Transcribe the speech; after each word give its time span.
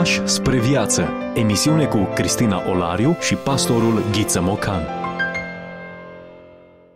Pași 0.00 0.26
spre 0.26 0.58
viață. 0.58 1.08
Emisiune 1.34 1.84
cu 1.84 2.08
Cristina 2.14 2.70
Olariu 2.70 3.16
și 3.20 3.34
pastorul 3.34 4.02
Ghiță 4.12 4.40
Mocan. 4.40 4.82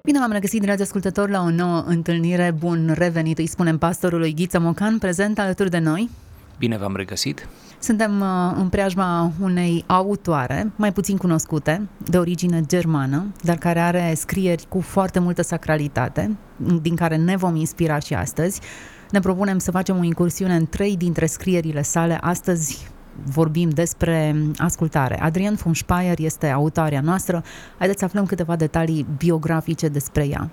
Bine 0.03 0.19
v-am 0.19 0.33
regăsit, 0.33 0.63
dragi 0.63 0.83
ascultători, 0.83 1.31
la 1.31 1.43
o 1.43 1.51
nouă 1.51 1.85
întâlnire. 1.87 2.55
Bun 2.59 2.95
revenit, 2.97 3.39
îi 3.39 3.47
spunem 3.47 3.79
pastorului 3.79 4.35
Ghiță 4.35 4.59
Mocan, 4.59 4.99
prezent 4.99 5.39
alături 5.39 5.71
de 5.71 5.79
noi. 5.79 6.11
Bine 6.59 6.77
v-am 6.77 6.97
regăsit! 6.97 7.49
Suntem 7.79 8.21
uh, 8.21 8.57
în 8.57 8.69
preajma 8.69 9.33
unei 9.41 9.85
autoare, 9.87 10.73
mai 10.77 10.93
puțin 10.93 11.17
cunoscute, 11.17 11.89
de 11.97 12.19
origine 12.19 12.63
germană, 12.67 13.27
dar 13.43 13.57
care 13.57 13.79
are 13.79 14.15
scrieri 14.17 14.65
cu 14.69 14.81
foarte 14.81 15.19
multă 15.19 15.43
sacralitate, 15.43 16.37
din 16.83 16.97
care 16.97 17.17
ne 17.17 17.37
vom 17.37 17.57
inspira 17.57 17.99
și 17.99 18.15
astăzi. 18.15 18.61
Ne 19.11 19.21
propunem 19.21 19.59
să 19.59 19.71
facem 19.71 19.99
o 19.99 20.05
incursiune 20.05 20.55
în 20.55 20.67
trei 20.67 20.97
dintre 20.97 21.27
scrierile 21.27 21.83
sale. 21.83 22.19
Astăzi 22.21 22.93
vorbim 23.23 23.69
despre 23.69 24.37
ascultare. 24.57 25.23
Adrian 25.23 25.55
von 25.55 25.75
Speyer 25.75 26.19
este 26.19 26.49
autoarea 26.49 27.01
noastră. 27.01 27.43
Haideți 27.79 27.99
să 27.99 28.05
aflăm 28.05 28.27
câteva 28.27 28.57
detalii 28.57 29.07
biografice 29.19 29.89
despre 29.89 30.27
ea. 30.27 30.51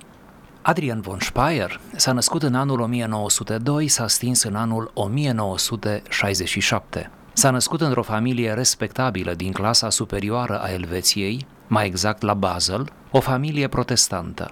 Adrian 0.62 1.02
von 1.02 1.20
Speyer 1.20 1.80
s-a 1.96 2.12
născut 2.12 2.44
în 2.44 2.56
anul 2.56 2.80
1902, 2.80 3.88
s-a 3.88 4.08
stins 4.08 4.44
în 4.44 4.56
anul 4.56 4.92
1967. 4.94 7.10
S-a 7.34 7.50
născut 7.50 7.82
într-o 7.82 8.02
familie 8.02 8.54
respectabilă 8.54 9.34
din 9.34 9.52
clasa 9.52 9.90
superioară 9.90 10.62
a 10.62 10.72
Elveției, 10.72 11.46
mai 11.68 11.86
exact 11.86 12.22
la 12.22 12.34
Basel, 12.34 12.86
o 13.12 13.20
familie 13.20 13.68
protestantă. 13.68 14.52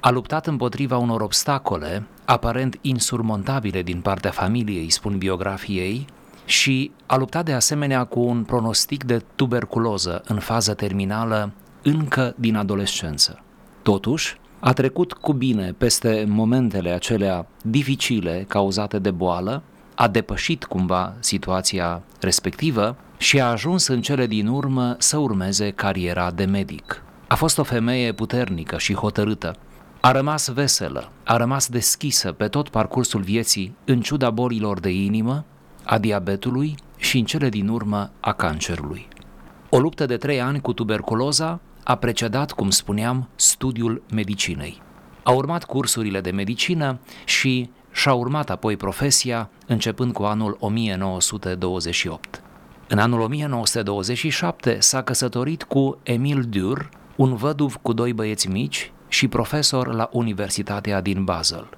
A 0.00 0.10
luptat 0.10 0.46
împotriva 0.46 0.96
unor 0.96 1.20
obstacole 1.20 2.06
aparent 2.24 2.78
insurmontabile 2.80 3.82
din 3.82 4.00
partea 4.00 4.30
familiei, 4.30 4.90
spun 4.90 5.18
biografiei, 5.18 6.06
și 6.48 6.90
a 7.06 7.16
luptat 7.16 7.44
de 7.44 7.52
asemenea 7.52 8.04
cu 8.04 8.20
un 8.20 8.44
pronostic 8.44 9.04
de 9.04 9.22
tuberculoză 9.34 10.22
în 10.26 10.38
fază 10.38 10.74
terminală 10.74 11.52
încă 11.82 12.34
din 12.36 12.56
adolescență. 12.56 13.42
Totuși, 13.82 14.36
a 14.60 14.72
trecut 14.72 15.12
cu 15.12 15.32
bine 15.32 15.74
peste 15.78 16.24
momentele 16.28 16.90
acelea 16.90 17.46
dificile 17.62 18.44
cauzate 18.48 18.98
de 18.98 19.10
boală, 19.10 19.62
a 19.94 20.08
depășit 20.08 20.64
cumva 20.64 21.14
situația 21.18 22.02
respectivă 22.20 22.96
și 23.18 23.40
a 23.40 23.50
ajuns 23.50 23.86
în 23.86 24.00
cele 24.00 24.26
din 24.26 24.46
urmă 24.46 24.96
să 24.98 25.16
urmeze 25.16 25.70
cariera 25.70 26.30
de 26.30 26.44
medic. 26.44 27.02
A 27.26 27.34
fost 27.34 27.58
o 27.58 27.62
femeie 27.62 28.12
puternică 28.12 28.78
și 28.78 28.94
hotărâtă, 28.94 29.56
a 30.00 30.12
rămas 30.12 30.48
veselă, 30.48 31.10
a 31.24 31.36
rămas 31.36 31.68
deschisă 31.68 32.32
pe 32.32 32.48
tot 32.48 32.68
parcursul 32.68 33.20
vieții, 33.20 33.76
în 33.84 34.00
ciuda 34.00 34.30
bolilor 34.30 34.80
de 34.80 34.90
inimă, 34.90 35.44
a 35.88 35.98
diabetului 35.98 36.74
și 36.96 37.18
în 37.18 37.24
cele 37.24 37.48
din 37.48 37.68
urmă 37.68 38.10
a 38.20 38.32
cancerului. 38.32 39.08
O 39.68 39.78
luptă 39.78 40.06
de 40.06 40.16
trei 40.16 40.40
ani 40.40 40.60
cu 40.60 40.72
tuberculoza 40.72 41.60
a 41.84 41.94
precedat, 41.94 42.52
cum 42.52 42.70
spuneam, 42.70 43.28
studiul 43.34 44.02
medicinei. 44.12 44.82
A 45.22 45.30
urmat 45.30 45.64
cursurile 45.64 46.20
de 46.20 46.30
medicină 46.30 46.98
și 47.24 47.70
și-a 47.92 48.12
urmat 48.12 48.50
apoi 48.50 48.76
profesia 48.76 49.50
începând 49.66 50.12
cu 50.12 50.22
anul 50.22 50.56
1928. 50.60 52.42
În 52.88 52.98
anul 52.98 53.20
1927 53.20 54.76
s-a 54.80 55.02
căsătorit 55.02 55.62
cu 55.62 55.98
Emil 56.02 56.42
Dur, 56.48 56.88
un 57.16 57.34
văduv 57.34 57.78
cu 57.82 57.92
doi 57.92 58.12
băieți 58.12 58.48
mici 58.48 58.92
și 59.08 59.28
profesor 59.28 59.94
la 59.94 60.08
Universitatea 60.12 61.00
din 61.00 61.24
Basel. 61.24 61.68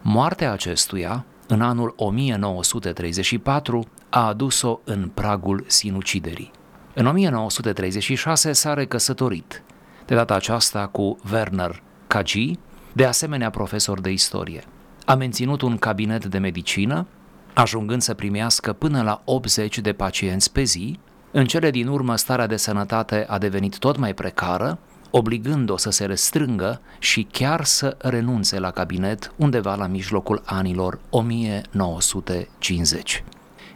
Moartea 0.00 0.52
acestuia, 0.52 1.24
în 1.50 1.60
anul 1.60 1.94
1934, 1.96 3.86
a 4.10 4.26
adus-o 4.26 4.80
în 4.84 5.10
pragul 5.14 5.64
sinuciderii. 5.66 6.50
În 6.94 7.06
1936 7.06 8.52
s-a 8.52 8.74
recăsătorit, 8.74 9.62
de 10.06 10.14
data 10.14 10.34
aceasta 10.34 10.86
cu 10.86 11.18
Werner 11.32 11.82
Kaji, 12.06 12.58
de 12.92 13.04
asemenea 13.04 13.50
profesor 13.50 14.00
de 14.00 14.10
istorie. 14.10 14.64
A 15.04 15.14
menținut 15.14 15.62
un 15.62 15.76
cabinet 15.76 16.24
de 16.24 16.38
medicină, 16.38 17.06
ajungând 17.54 18.02
să 18.02 18.14
primească 18.14 18.72
până 18.72 19.02
la 19.02 19.22
80 19.24 19.78
de 19.78 19.92
pacienți 19.92 20.52
pe 20.52 20.62
zi. 20.62 20.98
În 21.30 21.44
cele 21.44 21.70
din 21.70 21.86
urmă, 21.86 22.16
starea 22.16 22.46
de 22.46 22.56
sănătate 22.56 23.26
a 23.28 23.38
devenit 23.38 23.78
tot 23.78 23.96
mai 23.96 24.14
precară, 24.14 24.78
obligând-o 25.10 25.76
să 25.76 25.90
se 25.90 26.04
restrângă 26.04 26.80
și 26.98 27.26
chiar 27.30 27.64
să 27.64 27.96
renunțe 27.98 28.58
la 28.58 28.70
cabinet 28.70 29.32
undeva 29.36 29.74
la 29.74 29.86
mijlocul 29.86 30.42
anilor 30.44 30.98
1950. 31.10 33.24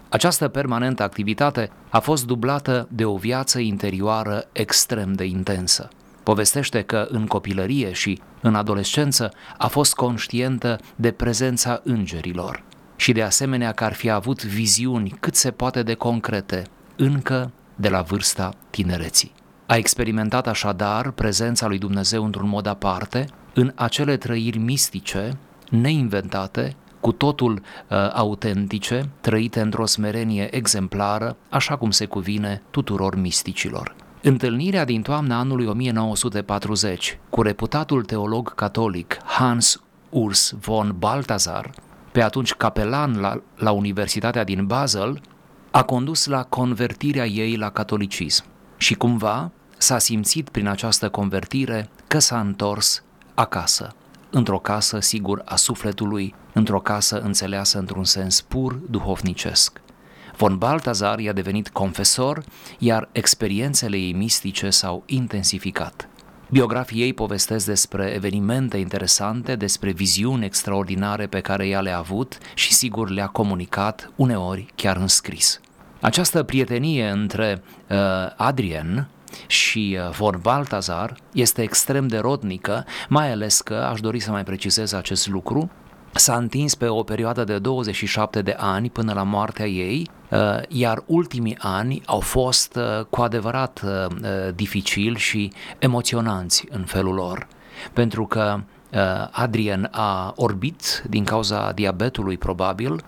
Această 0.09 0.49
permanentă 0.49 1.03
activitate 1.03 1.71
a 1.89 2.01
fost 2.01 2.27
dublată 2.27 2.89
de 2.91 3.05
o 3.05 3.17
viață 3.17 3.59
interioară 3.59 4.49
extrem 4.53 5.13
de 5.13 5.25
intensă. 5.25 5.89
Povestește 6.23 6.83
că 6.83 7.07
în 7.11 7.27
copilărie 7.27 7.93
și 7.93 8.21
în 8.41 8.55
adolescență 8.55 9.33
a 9.59 9.67
fost 9.67 9.95
conștientă 9.95 10.79
de 10.97 11.11
prezența 11.11 11.81
îngerilor 11.85 12.63
și 12.97 13.13
de 13.13 13.23
asemenea 13.23 13.73
că 13.73 13.85
ar 13.85 13.93
fi 13.93 14.11
avut 14.11 14.45
viziuni 14.45 15.17
cât 15.21 15.35
se 15.35 15.51
poate 15.51 15.83
de 15.83 15.95
concrete 15.95 16.63
încă 16.97 17.51
de 17.77 17.89
la 17.89 18.03
vârsta 18.03 18.55
tinereții. 18.71 19.33
A 19.67 19.77
experimentat 19.77 20.47
așadar 20.47 21.11
prezența 21.11 21.67
lui 21.67 21.79
Dumnezeu 21.79 22.25
într-un 22.25 22.49
mod 22.49 22.67
aparte 22.67 23.27
în 23.55 23.73
acele 23.75 24.17
trăiri 24.17 24.59
mistice, 24.59 25.39
neinventate, 25.71 26.77
cu 27.01 27.13
totul 27.13 27.53
uh, 27.53 27.97
autentice, 28.13 29.09
trăite 29.21 29.61
într-o 29.61 29.87
smerenie 29.87 30.55
exemplară, 30.57 31.37
așa 31.49 31.77
cum 31.77 31.91
se 31.91 32.07
cuvine 32.07 32.63
tuturor 32.71 33.17
misticilor. 33.17 33.95
Întâlnirea 34.23 34.85
din 34.85 35.03
toamna 35.03 35.39
anului 35.39 35.67
1940 35.67 37.19
cu 37.31 37.43
reputatul 37.43 38.05
teolog 38.05 38.55
catolic 38.55 39.19
Hans 39.25 39.83
Urs 40.11 40.55
von 40.61 40.95
Balthasar, 40.99 41.71
pe 42.13 42.23
atunci 42.23 42.53
capelan 42.53 43.21
la, 43.21 43.43
la 43.57 43.71
Universitatea 43.71 44.45
din 44.45 44.67
Basel, 44.67 45.21
a 45.71 45.83
condus 45.83 46.27
la 46.27 46.43
convertirea 46.43 47.27
ei 47.27 47.57
la 47.57 47.71
catolicism 47.71 48.45
și 48.85 48.95
cumva 48.95 49.51
s-a 49.77 49.99
simțit 49.99 50.49
prin 50.49 50.67
această 50.67 51.09
convertire 51.09 51.89
că 52.09 52.19
s-a 52.19 52.41
întors 52.41 53.03
acasă, 53.35 53.95
într-o 54.31 54.59
casă, 54.59 55.01
sigur, 55.01 55.43
a 55.45 55.57
sufletului, 55.57 56.35
într-o 56.53 56.81
casă 56.81 57.21
înțeleasă 57.21 57.79
într-un 57.79 58.05
sens 58.05 58.41
pur 58.41 58.75
duhovnicesc. 58.75 59.81
Von 60.37 60.59
Balthazar 60.59 61.19
i-a 61.19 61.33
devenit 61.33 61.69
confesor, 61.69 62.45
iar 62.79 63.09
experiențele 63.13 63.97
ei 63.97 64.13
mistice 64.13 64.71
s-au 64.71 65.03
intensificat. 65.07 66.09
Biografii 66.51 67.03
ei 67.03 67.13
povestesc 67.13 67.67
despre 67.67 68.13
evenimente 68.15 68.77
interesante, 68.77 69.57
despre 69.57 69.93
viziuni 69.93 70.45
extraordinare 70.45 71.27
pe 71.27 71.41
care 71.41 71.67
ea 71.67 71.81
le-a 71.81 71.99
avut 71.99 72.39
și 72.55 72.73
sigur 72.73 73.11
le-a 73.11 73.27
comunicat, 73.27 74.11
uneori 74.17 74.67
chiar 74.75 74.97
în 74.97 75.09
scris. 75.09 75.61
Această 76.05 76.43
prietenie 76.43 77.09
între 77.09 77.63
uh, 77.91 77.97
Adrien 78.37 79.09
și 79.47 79.99
uh, 80.01 80.11
von 80.11 80.39
Balthazar 80.43 81.17
este 81.33 81.63
extrem 81.63 82.07
de 82.07 82.19
rodnică, 82.19 82.85
mai 83.09 83.31
ales 83.31 83.61
că, 83.61 83.75
aș 83.75 84.01
dori 84.01 84.21
să 84.21 84.31
mai 84.31 84.45
precizez 84.45 84.93
acest 84.93 85.29
lucru, 85.29 85.71
s-a 86.13 86.37
întins 86.37 86.75
pe 86.75 86.87
o 86.87 87.03
perioadă 87.03 87.45
de 87.45 87.59
27 87.59 88.43
de 88.43 88.55
ani 88.59 88.91
până 88.91 89.13
la 89.13 89.23
moartea 89.23 89.67
ei, 89.67 90.11
uh, 90.31 90.39
iar 90.69 91.03
ultimii 91.07 91.57
ani 91.59 92.03
au 92.07 92.21
fost 92.21 92.77
uh, 92.77 93.05
cu 93.11 93.23
adevărat 93.23 93.83
dificili 94.55 95.19
și 95.19 95.53
emoționanți 95.79 96.65
în 96.71 96.85
felul 96.85 97.15
lor, 97.15 97.47
pentru 97.93 98.27
că 98.27 98.61
Adrien 99.31 99.89
a 99.91 100.33
orbit 100.37 101.05
din 101.09 101.25
cauza 101.25 101.73
diabetului 101.73 102.39
probabil 102.39 103.05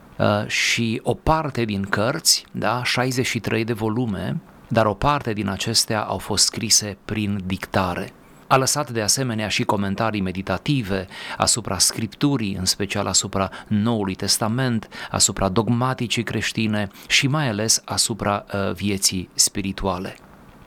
și 0.47 1.00
o 1.03 1.15
parte 1.15 1.65
din 1.65 1.82
cărți, 1.82 2.45
da, 2.53 2.84
63 2.84 3.65
de 3.65 3.72
volume, 3.72 4.41
dar 4.68 4.86
o 4.86 4.95
parte 4.95 5.33
din 5.33 5.48
acestea 5.48 6.03
au 6.03 6.18
fost 6.18 6.45
scrise 6.45 6.97
prin 7.04 7.41
dictare. 7.47 8.13
A 8.48 8.57
lăsat 8.57 8.91
de 8.91 9.03
asemenea 9.03 9.48
și 9.48 9.65
comentarii 9.65 10.21
meditative 10.21 11.07
asupra 11.36 11.78
scripturii, 11.78 12.54
în 12.54 12.65
special 12.65 13.07
asupra 13.07 13.51
Noului 13.66 14.15
Testament, 14.15 14.89
asupra 15.10 15.48
dogmaticii 15.48 16.22
creștine 16.22 16.89
și 17.09 17.27
mai 17.27 17.48
ales 17.48 17.83
asupra 17.84 18.45
uh, 18.53 18.72
vieții 18.72 19.28
spirituale. 19.34 20.16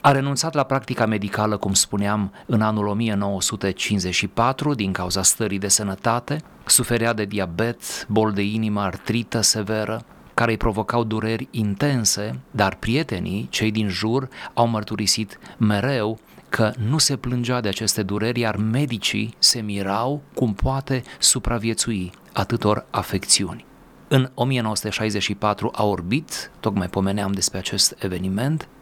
A 0.01 0.11
renunțat 0.11 0.53
la 0.53 0.63
practica 0.63 1.05
medicală, 1.05 1.57
cum 1.57 1.73
spuneam, 1.73 2.33
în 2.45 2.61
anul 2.61 2.87
1954 2.87 4.73
din 4.73 4.91
cauza 4.91 5.23
stării 5.23 5.59
de 5.59 5.67
sănătate, 5.67 6.41
suferea 6.65 7.13
de 7.13 7.25
diabet, 7.25 8.07
bol 8.07 8.31
de 8.31 8.41
inimă, 8.41 8.81
artrită 8.81 9.41
severă, 9.41 10.01
care 10.33 10.51
îi 10.51 10.57
provocau 10.57 11.03
dureri 11.03 11.47
intense, 11.51 12.39
dar 12.51 12.75
prietenii, 12.75 13.47
cei 13.49 13.71
din 13.71 13.87
jur, 13.87 14.27
au 14.53 14.67
mărturisit 14.67 15.39
mereu 15.57 16.19
că 16.49 16.71
nu 16.89 16.97
se 16.97 17.15
plângea 17.15 17.61
de 17.61 17.67
aceste 17.67 18.03
dureri, 18.03 18.39
iar 18.39 18.55
medicii 18.55 19.35
se 19.39 19.61
mirau 19.61 20.21
cum 20.33 20.53
poate 20.53 21.03
supraviețui 21.19 22.11
atâtor 22.33 22.85
afecțiuni. 22.89 23.65
În 24.07 24.31
1964 24.33 25.71
a 25.75 25.85
orbit, 25.85 26.51
tocmai 26.59 26.87
pomeneam 26.87 27.31
despre 27.31 27.57
acest 27.57 27.95
eveniment 28.03 28.61
uh, 28.61 28.78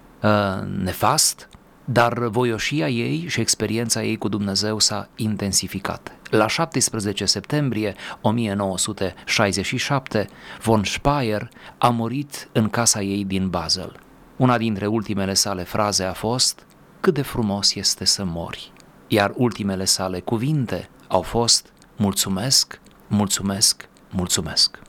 nefast, 0.84 1.50
dar 1.86 2.28
voioșia 2.28 2.90
ei 2.90 3.26
și 3.28 3.40
experiența 3.40 4.04
ei 4.04 4.18
cu 4.18 4.28
Dumnezeu 4.28 4.80
s-a 4.80 5.10
intensificat. 5.16 6.12
La 6.30 6.48
17 6.48 7.26
septembrie 7.26 7.96
1967, 8.22 10.28
von 10.62 10.84
Speyer 10.84 11.50
a 11.78 11.90
murit 11.90 12.50
în 12.52 12.70
casa 12.70 13.02
ei 13.02 13.26
din 13.26 13.50
Basel. 13.50 13.96
Una 14.36 14.58
dintre 14.58 14.86
ultimele 14.86 15.34
sale 15.34 15.64
fraze 15.64 16.04
a 16.04 16.14
fost 16.14 16.66
Cât 17.00 17.14
de 17.14 17.22
frumos 17.22 17.76
este 17.76 18.06
să 18.06 18.24
mori, 18.24 18.72
iar 19.08 19.34
ultimele 19.36 19.86
sale 19.86 20.20
cuvinte 20.20 20.90
au 21.08 21.22
fost 21.22 21.72
Mulțumesc, 22.00 22.80
mulțumesc, 23.08 23.90
mulțumesc. 24.10 24.80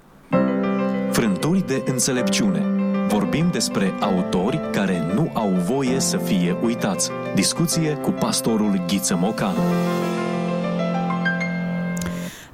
Frânturi 1.10 1.66
de 1.66 1.82
înțelepciune. 1.86 2.77
Vorbim 3.08 3.48
despre 3.50 3.94
autori 4.00 4.60
care 4.72 5.02
nu 5.14 5.30
au 5.34 5.48
voie 5.48 6.00
să 6.00 6.16
fie 6.16 6.56
uitați. 6.62 7.10
Discuție 7.34 7.94
cu 7.94 8.10
pastorul 8.10 8.84
Ghiță 8.86 9.16
Mocanu. 9.16 9.62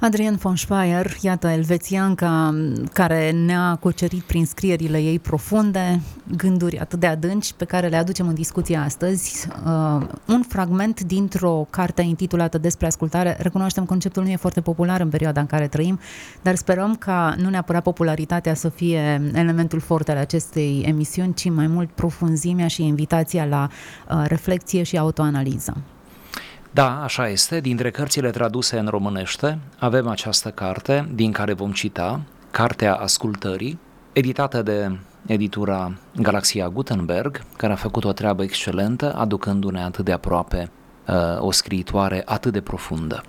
Adrian 0.05 0.35
von 0.35 0.55
Speyer, 0.55 1.15
iată, 1.21 1.47
elvețianca 1.47 2.53
care 2.93 3.31
ne-a 3.31 3.77
cucerit 3.79 4.21
prin 4.21 4.45
scrierile 4.45 4.97
ei 4.97 5.19
profunde, 5.19 6.01
gânduri 6.37 6.79
atât 6.79 6.99
de 6.99 7.07
adânci 7.07 7.53
pe 7.53 7.65
care 7.65 7.87
le 7.87 7.95
aducem 7.95 8.27
în 8.27 8.33
discuție 8.33 8.77
astăzi. 8.77 9.47
Uh, 9.65 10.07
un 10.27 10.43
fragment 10.47 11.01
dintr-o 11.01 11.67
carte 11.69 12.01
intitulată 12.01 12.57
Despre 12.57 12.85
ascultare. 12.85 13.37
Recunoaștem, 13.39 13.85
conceptul 13.85 14.23
nu 14.23 14.29
e 14.29 14.35
foarte 14.35 14.61
popular 14.61 15.01
în 15.01 15.09
perioada 15.09 15.39
în 15.39 15.47
care 15.47 15.67
trăim, 15.67 15.99
dar 16.41 16.55
sperăm 16.55 16.95
ca 16.95 17.35
nu 17.37 17.49
neapărat 17.49 17.83
popularitatea 17.83 18.53
să 18.53 18.69
fie 18.69 19.31
elementul 19.33 19.79
forte 19.79 20.11
al 20.11 20.17
acestei 20.17 20.83
emisiuni, 20.87 21.33
ci 21.33 21.49
mai 21.49 21.67
mult 21.67 21.89
profunzimea 21.89 22.67
și 22.67 22.83
invitația 22.83 23.45
la 23.45 23.69
uh, 24.09 24.23
reflexie 24.27 24.83
și 24.83 24.97
autoanaliză. 24.97 25.77
Da, 26.75 27.03
așa 27.03 27.27
este. 27.27 27.59
Dintre 27.59 27.91
cărțile 27.91 28.29
traduse 28.29 28.77
în 28.79 28.87
românește 28.87 29.59
avem 29.79 30.07
această 30.07 30.49
carte 30.49 31.09
din 31.13 31.31
care 31.31 31.53
vom 31.53 31.71
cita, 31.71 32.21
Cartea 32.51 32.95
Ascultării, 32.95 33.79
editată 34.13 34.61
de 34.61 34.97
editura 35.25 35.93
Galaxia 36.15 36.69
Gutenberg, 36.69 37.41
care 37.57 37.73
a 37.73 37.75
făcut 37.75 38.03
o 38.03 38.11
treabă 38.11 38.43
excelentă, 38.43 39.13
aducându-ne 39.13 39.83
atât 39.83 40.05
de 40.05 40.11
aproape 40.11 40.69
uh, 41.07 41.15
o 41.39 41.51
scriitoare 41.51 42.21
atât 42.25 42.53
de 42.53 42.61
profundă. 42.61 43.23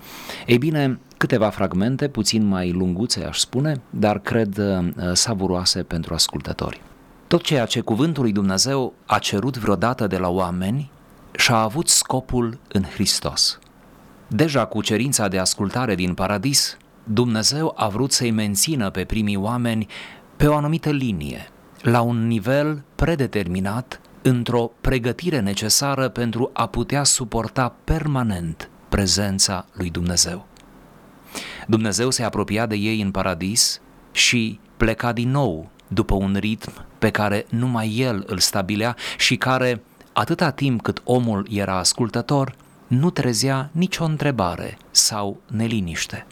Ei 0.47 0.59
bine, 0.59 0.99
câteva 1.17 1.49
fragmente, 1.49 2.09
puțin 2.09 2.47
mai 2.47 2.73
lunguțe, 2.73 3.25
aș 3.25 3.39
spune, 3.39 3.81
dar 3.91 4.19
cred 4.19 4.59
uh, 4.59 4.89
savuroase 5.13 5.83
pentru 5.83 6.15
ascultători. 6.15 6.81
Tot 7.27 7.43
ceea 7.43 7.65
ce 7.65 7.81
cuvântul 7.81 8.23
lui 8.23 8.33
Dumnezeu 8.33 8.93
a 9.07 9.19
cerut 9.19 9.59
vreodată 9.59 10.07
de 10.07 10.17
la 10.17 10.29
oameni 10.29 10.91
și-a 11.37 11.57
avut 11.57 11.89
scopul 11.89 12.59
în 12.69 12.83
Hristos. 12.83 13.59
Deja 14.29 14.65
cu 14.65 14.83
cerința 14.83 15.29
de 15.29 15.39
ascultare 15.39 15.95
din 15.95 16.15
paradis, 16.15 16.77
Dumnezeu 17.05 17.75
a 17.77 17.89
vrut 17.89 18.13
să-i 18.13 18.31
mențină 18.31 18.91
pe 18.91 19.05
primii 19.05 19.37
oameni 19.37 19.87
pe 20.37 20.47
o 20.47 20.55
anumită 20.55 20.91
linie, 20.91 21.49
la 21.81 22.01
un 22.01 22.27
nivel 22.27 22.85
predeterminat, 22.95 24.01
într-o 24.23 24.71
pregătire 24.81 25.41
necesară 25.41 26.09
pentru 26.09 26.51
a 26.53 26.67
putea 26.67 27.05
suporta 27.05 27.75
permanent 27.85 28.71
prezența 28.89 29.67
lui 29.73 29.91
Dumnezeu. 29.91 30.47
Dumnezeu 31.67 32.11
se 32.11 32.23
apropia 32.23 32.67
de 32.67 32.75
ei 32.75 33.01
în 33.01 33.11
paradis 33.11 33.81
și 34.13 34.61
pleca 34.77 35.13
din 35.13 35.31
nou 35.31 35.71
după 35.89 36.15
un 36.15 36.37
ritm 36.39 36.73
pe 36.99 37.11
care 37.11 37.47
numai 37.49 37.95
El 37.97 38.25
îl 38.27 38.39
stabilea 38.39 38.97
și 39.19 39.37
care 39.37 39.83
atâta 40.19 40.51
timp 40.51 40.83
cât 40.83 41.01
omul 41.05 41.47
era 41.51 41.79
ascultător, 41.79 42.55
nu 42.87 43.11
trezea 43.11 43.69
nicio 43.73 44.05
întrebare 44.05 44.79
sau 44.91 45.41
neliniște. 45.47 46.27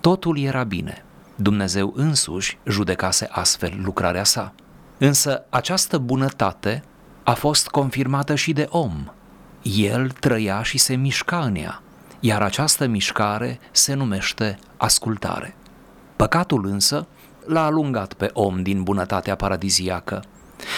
Totul 0.00 0.38
era 0.38 0.64
bine. 0.64 1.04
Dumnezeu 1.34 1.92
însuși 1.96 2.58
judecase 2.68 3.28
astfel 3.30 3.80
lucrarea 3.82 4.24
sa. 4.24 4.52
Însă 4.98 5.44
această 5.48 5.98
bunătate 5.98 6.82
a 7.22 7.32
fost 7.32 7.68
confirmată 7.68 8.34
și 8.34 8.52
de 8.52 8.66
om. 8.70 9.10
El 9.62 10.10
trăia 10.10 10.62
și 10.62 10.78
se 10.78 10.94
mișca 10.94 11.38
în 11.40 11.54
ea, 11.54 11.82
iar 12.20 12.42
această 12.42 12.86
mișcare 12.86 13.58
se 13.70 13.94
numește 13.94 14.58
ascultare. 14.76 15.54
Păcatul 16.16 16.66
însă 16.66 17.06
l-a 17.46 17.64
alungat 17.64 18.12
pe 18.12 18.30
om 18.32 18.62
din 18.62 18.82
bunătatea 18.82 19.34
paradiziacă, 19.34 20.24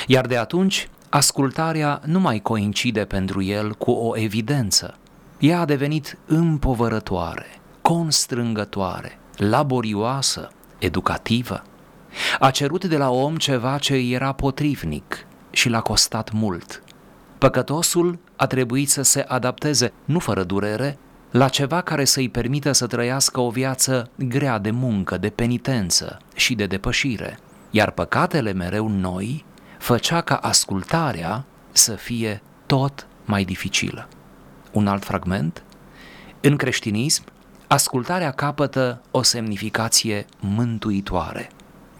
iar 0.07 0.27
de 0.27 0.37
atunci 0.37 0.89
ascultarea 1.13 2.01
nu 2.05 2.21
mai 2.21 2.39
coincide 2.39 3.05
pentru 3.05 3.43
el 3.43 3.75
cu 3.75 3.91
o 3.91 4.19
evidență. 4.19 4.99
Ea 5.39 5.61
a 5.61 5.65
devenit 5.65 6.19
împovărătoare, 6.27 7.47
constrângătoare, 7.83 9.19
laborioasă, 9.37 10.51
educativă. 10.79 11.63
A 12.39 12.51
cerut 12.51 12.85
de 12.85 12.97
la 12.97 13.11
om 13.11 13.37
ceva 13.37 13.79
ce 13.79 13.95
era 13.95 14.33
potrivnic 14.33 15.27
și 15.51 15.69
l-a 15.69 15.81
costat 15.81 16.31
mult. 16.33 16.83
Păcătosul 17.39 18.19
a 18.37 18.47
trebuit 18.47 18.91
să 18.91 19.03
se 19.03 19.25
adapteze, 19.29 19.93
nu 20.05 20.19
fără 20.19 20.43
durere, 20.43 20.99
la 21.31 21.49
ceva 21.49 21.81
care 21.81 22.05
să-i 22.05 22.29
permită 22.29 22.73
să 22.73 22.87
trăiască 22.87 23.41
o 23.41 23.51
viață 23.51 24.11
grea 24.17 24.59
de 24.59 24.71
muncă, 24.71 25.19
de 25.19 25.29
penitență 25.29 26.19
și 26.35 26.55
de 26.55 26.67
depășire. 26.67 27.39
Iar 27.71 27.91
păcatele 27.91 28.53
mereu 28.53 28.89
noi 28.89 29.45
făcea 29.83 30.21
ca 30.21 30.35
ascultarea 30.35 31.45
să 31.73 31.95
fie 31.95 32.43
tot 32.67 33.07
mai 33.25 33.45
dificilă. 33.45 34.09
Un 34.73 34.87
alt 34.87 35.05
fragment? 35.05 35.63
În 36.41 36.57
creștinism, 36.57 37.25
ascultarea 37.67 38.31
capătă 38.31 39.03
o 39.11 39.23
semnificație 39.23 40.27
mântuitoare. 40.41 41.51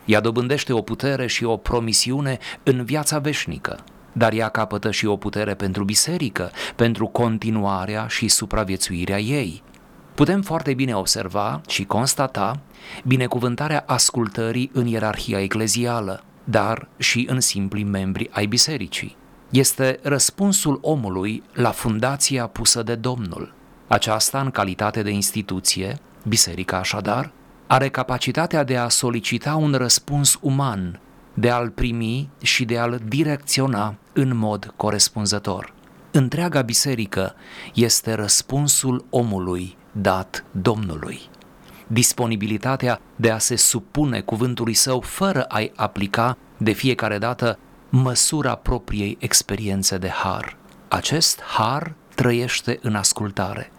Ea 0.05 0.21
dobândește 0.21 0.73
o 0.73 0.83
putere 0.83 1.27
și 1.27 1.45
o 1.45 1.57
promisiune 1.57 2.39
în 2.63 2.85
viața 2.85 3.19
veșnică, 3.19 3.79
dar 4.13 4.33
ea 4.33 4.49
capătă 4.49 4.91
și 4.91 5.07
o 5.07 5.17
putere 5.17 5.55
pentru 5.55 5.85
biserică, 5.85 6.51
pentru 6.77 7.07
continuarea 7.07 8.07
și 8.07 8.29
supraviețuirea 8.29 9.21
ei. 9.21 9.63
Putem 10.15 10.43
foarte 10.43 10.75
bine 10.75 10.95
observa 10.95 11.61
și 11.69 11.85
constata 11.85 12.61
binecuvântarea 13.05 13.85
ascultării 13.87 14.71
în 14.73 14.87
ierarhia 14.87 15.41
eclezială, 15.41 16.25
dar 16.45 16.89
și 16.97 17.27
în 17.31 17.41
simpli 17.41 17.83
membri 17.83 18.29
ai 18.33 18.47
bisericii. 18.47 19.17
Este 19.51 19.99
răspunsul 20.03 20.79
omului 20.83 21.43
la 21.53 21.71
fundația 21.71 22.47
pusă 22.47 22.83
de 22.83 22.95
Domnul. 22.95 23.55
Aceasta, 23.89 24.41
în 24.41 24.51
calitate 24.51 25.03
de 25.03 25.11
instituție, 25.11 25.99
biserica 26.29 26.79
așadar, 26.79 27.33
are 27.67 27.89
capacitatea 27.89 28.65
de 28.65 28.77
a 28.77 28.89
solicita 28.89 29.55
un 29.55 29.73
răspuns 29.73 30.39
uman, 30.41 31.01
de 31.35 31.51
a-l 31.51 31.71
primi 31.71 32.29
și 32.43 32.65
de 32.65 32.79
a-l 32.79 33.01
direcționa 33.09 33.95
în 34.13 34.37
mod 34.37 34.73
corespunzător. 34.77 35.73
Întreaga 36.11 36.63
biserică 36.63 37.35
este 37.75 38.13
răspunsul 38.13 39.05
omului 39.11 39.77
dat 39.93 40.45
Domnului 40.51 41.21
disponibilitatea 41.93 43.01
de 43.17 43.31
a 43.31 43.39
se 43.39 43.57
supune 43.57 44.21
cuvântului 44.21 44.75
său 44.75 45.01
fără 45.01 45.43
a-i 45.43 45.73
aplica 45.77 46.37
de 46.57 46.73
fiecare 46.73 47.19
dată 47.19 47.59
măsura 47.89 48.55
propriei 48.55 49.17
experiențe 49.21 49.99
de 49.99 50.09
har. 50.09 50.57
Acest 50.89 51.41
har 51.41 51.95
trăiește 52.15 52.79
în 52.83 52.95
ascultare. 52.95 53.73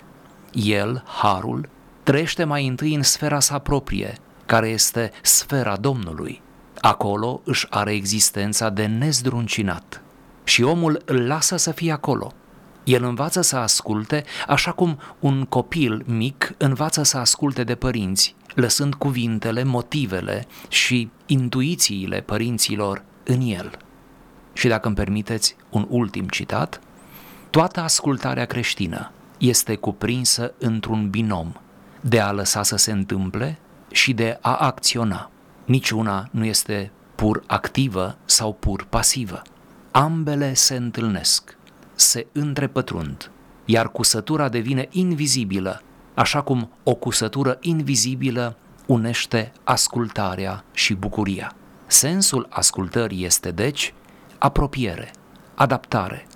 El, 0.52 1.04
harul, 1.22 1.70
trăiește 2.04 2.44
mai 2.44 2.68
întâi 2.68 2.96
în 2.96 3.04
sfera 3.04 3.40
sa 3.40 3.60
proprie, 3.60 4.18
care 4.46 4.68
este 4.68 5.12
sfera 5.22 5.76
Domnului. 5.76 6.42
Acolo 6.82 7.42
își 7.44 7.68
are 7.70 7.92
existența 7.92 8.70
de 8.70 8.86
nezdruncinat 8.86 10.02
și 10.44 10.64
omul 10.64 11.02
îl 11.06 11.28
lasă 11.28 11.56
să 11.56 11.72
fie 11.72 11.92
acolo– 11.92 12.34
el 12.84 13.04
învață 13.04 13.42
să 13.42 13.56
asculte 13.56 14.24
așa 14.48 14.72
cum 14.72 15.00
un 15.20 15.46
copil 15.46 16.04
mic 16.06 16.54
învață 16.58 17.04
să 17.04 17.18
asculte 17.18 17.64
de 17.64 17.76
părinți, 17.76 18.36
lăsând 18.56 18.94
cuvintele, 18.94 19.64
motivele 19.64 20.48
și 20.68 21.10
intuițiile 21.26 22.22
părinților 22.22 23.04
în 23.24 23.42
el. 23.42 23.72
Și 24.54 24.68
dacă 24.68 24.88
îmi 24.88 24.96
permiteți 24.96 25.56
un 25.70 25.86
ultim 25.90 26.28
citat, 26.28 26.82
toată 27.50 27.80
ascultarea 27.80 28.46
creștină 28.46 29.12
este 29.38 29.76
cuprinsă 29.76 30.54
într-un 30.58 31.10
binom 31.10 31.54
de 32.02 32.20
a 32.20 32.32
lăsa 32.32 32.64
să 32.64 32.76
se 32.76 32.92
întâmple 32.92 33.60
și 33.92 34.14
de 34.14 34.38
a 34.42 34.56
acționa. 34.56 35.32
Niciuna 35.66 36.28
nu 36.32 36.46
este 36.46 36.92
pur 37.16 37.44
activă 37.48 38.18
sau 38.26 38.54
pur 38.54 38.86
pasivă. 38.90 39.42
Ambele 39.92 40.54
se 40.54 40.76
întâlnesc 40.76 41.58
se 41.96 42.28
întrepătrund, 42.32 43.32
iar 43.66 43.92
cusătura 43.92 44.50
devine 44.50 44.88
invizibilă, 44.92 45.82
așa 46.14 46.42
cum 46.42 46.70
o 46.84 46.94
cusătură 46.94 47.58
invizibilă 47.62 48.58
unește 48.86 49.52
ascultarea 49.64 50.64
și 50.74 50.94
bucuria. 50.94 51.56
Sensul 51.88 52.48
ascultării 52.50 53.26
este, 53.26 53.52
deci, 53.52 53.94
apropiere, 54.38 55.12
adaptare, 55.56 56.28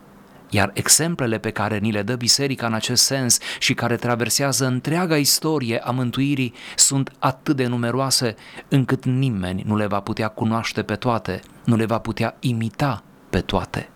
iar 0.50 0.72
exemplele 0.74 1.38
pe 1.38 1.52
care 1.52 1.78
ni 1.78 1.92
le 1.92 2.02
dă 2.02 2.16
biserica 2.16 2.66
în 2.66 2.74
acest 2.74 3.04
sens 3.04 3.38
și 3.60 3.74
care 3.74 3.96
traversează 3.96 4.66
întreaga 4.66 5.18
istorie 5.18 5.80
a 5.80 5.92
mântuirii 5.92 6.54
sunt 6.76 7.12
atât 7.20 7.56
de 7.56 7.66
numeroase 7.66 8.36
încât 8.68 9.06
nimeni 9.06 9.64
nu 9.66 9.76
le 9.76 9.86
va 9.86 10.00
putea 10.00 10.28
cunoaște 10.28 10.84
pe 10.84 10.96
toate, 10.96 11.40
nu 11.66 11.76
le 11.76 11.86
va 11.86 12.00
putea 12.00 12.36
imita 12.40 13.04
pe 13.30 13.40
toate. 13.40 13.90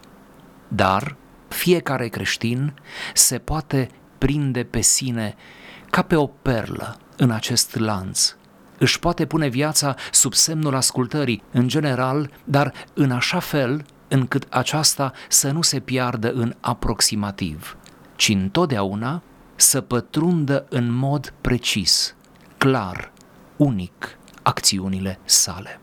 Dar 0.67 1.15
fiecare 1.53 2.07
creștin 2.07 2.73
se 3.13 3.37
poate 3.37 3.89
prinde 4.17 4.63
pe 4.63 4.81
sine 4.81 5.35
ca 5.89 6.01
pe 6.01 6.15
o 6.15 6.27
perlă 6.27 6.97
în 7.17 7.31
acest 7.31 7.75
lanț. 7.75 8.35
Își 8.77 8.99
poate 8.99 9.25
pune 9.25 9.47
viața 9.47 9.95
sub 10.11 10.33
semnul 10.33 10.75
ascultării, 10.75 11.43
în 11.51 11.67
general, 11.67 12.31
dar 12.43 12.73
în 12.93 13.11
așa 13.11 13.39
fel 13.39 13.85
încât 14.07 14.47
aceasta 14.49 15.11
să 15.29 15.51
nu 15.51 15.61
se 15.61 15.79
piardă 15.79 16.31
în 16.31 16.55
aproximativ, 16.59 17.77
ci 18.15 18.29
întotdeauna 18.29 19.21
să 19.55 19.81
pătrundă 19.81 20.65
în 20.69 20.91
mod 20.91 21.33
precis, 21.41 22.15
clar, 22.57 23.11
unic 23.57 24.17
acțiunile 24.41 25.19
sale. 25.23 25.80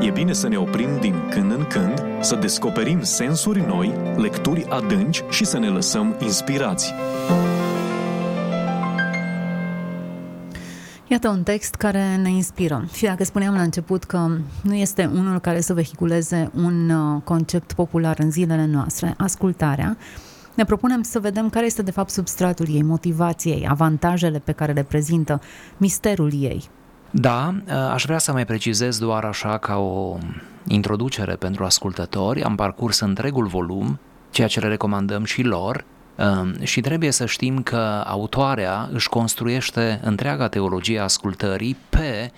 E 0.00 0.10
bine 0.10 0.32
să 0.32 0.48
ne 0.48 0.56
oprim 0.56 0.88
din 1.00 1.14
când 1.30 1.50
în 1.50 1.66
când, 1.68 2.02
să 2.20 2.34
descoperim 2.34 3.02
sensuri 3.02 3.60
noi, 3.66 3.94
lecturi 4.16 4.64
adânci 4.68 5.24
și 5.30 5.44
să 5.44 5.58
ne 5.58 5.68
lăsăm 5.68 6.16
inspirați. 6.20 6.92
Iată 11.06 11.28
un 11.28 11.42
text 11.42 11.74
care 11.74 12.16
ne 12.16 12.28
inspiră. 12.28 12.88
Și 12.92 13.04
dacă 13.04 13.24
spuneam 13.24 13.54
la 13.54 13.62
început 13.62 14.04
că 14.04 14.28
nu 14.62 14.74
este 14.74 15.10
unul 15.14 15.38
care 15.38 15.60
să 15.60 15.74
vehiculeze 15.74 16.50
un 16.54 16.90
uh, 16.90 17.20
concept 17.24 17.72
popular 17.72 18.18
în 18.18 18.30
zilele 18.30 18.66
noastre, 18.66 19.14
ascultarea, 19.16 19.96
ne 20.54 20.64
propunem 20.64 21.02
să 21.02 21.20
vedem 21.20 21.50
care 21.50 21.66
este 21.66 21.82
de 21.82 21.90
fapt 21.90 22.10
substratul 22.10 22.66
ei, 22.70 22.82
motivației, 22.82 23.66
avantajele 23.68 24.38
pe 24.38 24.52
care 24.52 24.72
le 24.72 24.82
prezintă, 24.82 25.40
misterul 25.76 26.32
ei. 26.40 26.68
Da, 27.18 27.54
uh, 27.66 27.72
aș 27.92 28.04
vrea 28.04 28.18
să 28.18 28.32
mai 28.32 28.44
precizez 28.44 28.98
doar 28.98 29.24
așa 29.24 29.58
ca 29.58 29.76
o 29.76 30.18
introducere 30.66 31.34
pentru 31.34 31.64
ascultători. 31.64 32.42
Am 32.42 32.54
parcurs 32.54 33.00
întregul 33.00 33.46
volum, 33.46 33.98
ceea 34.30 34.48
ce 34.48 34.60
le 34.60 34.68
recomandăm 34.68 35.24
și 35.24 35.42
lor, 35.42 35.84
um, 36.16 36.54
și 36.62 36.80
trebuie 36.80 37.10
să 37.10 37.26
știm 37.26 37.62
că 37.62 38.02
autoarea 38.06 38.88
își 38.92 39.08
construiește 39.08 40.00
întreaga 40.02 40.48
teologie 40.48 40.98
a 40.98 41.02
ascultării 41.02 41.76
pe 41.88 42.32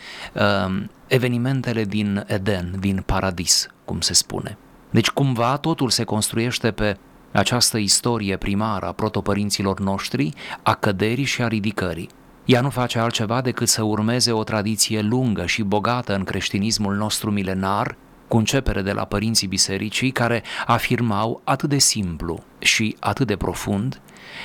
um, 0.67 0.91
evenimentele 1.07 1.85
din 1.85 2.25
Eden, 2.27 2.75
din 2.81 3.03
paradis, 3.07 3.67
cum 3.85 4.01
se 4.01 4.13
spune. 4.13 4.59
Deci 4.91 5.11
cumva 5.11 5.57
totul 5.57 5.91
se 5.91 6.05
construiește 6.05 6.71
pe 6.71 6.97
această 7.33 7.79
istorie 7.79 8.37
primară 8.37 8.87
a 8.87 8.93
protopărinților 8.93 9.81
noștri, 9.81 10.33
a 10.63 10.75
căderii 10.75 11.25
și 11.25 11.43
a 11.43 11.49
ridicării. 11.49 12.09
Ea 12.49 12.61
nu 12.61 12.71
face 12.71 12.99
altceva 12.99 13.41
decât 13.41 13.69
să 13.69 13.83
urmeze 13.83 14.33
o 14.33 14.45
tradiție 14.45 15.01
lungă 15.01 15.47
și 15.47 15.63
bogată 15.63 16.15
în 16.15 16.25
creștinismul 16.25 16.95
nostru 16.95 17.31
milenar, 17.31 17.97
cu 18.29 18.37
începere 18.37 18.83
de 18.83 18.93
la 18.93 19.05
părinții 19.05 19.47
bisericii 19.47 20.11
care 20.11 20.43
afirmau 20.67 21.41
atât 21.45 21.69
de 21.69 21.79
simplu 21.79 22.43
și 22.59 22.97
atât 23.01 23.27
de 23.27 23.37
profund 23.37 24.01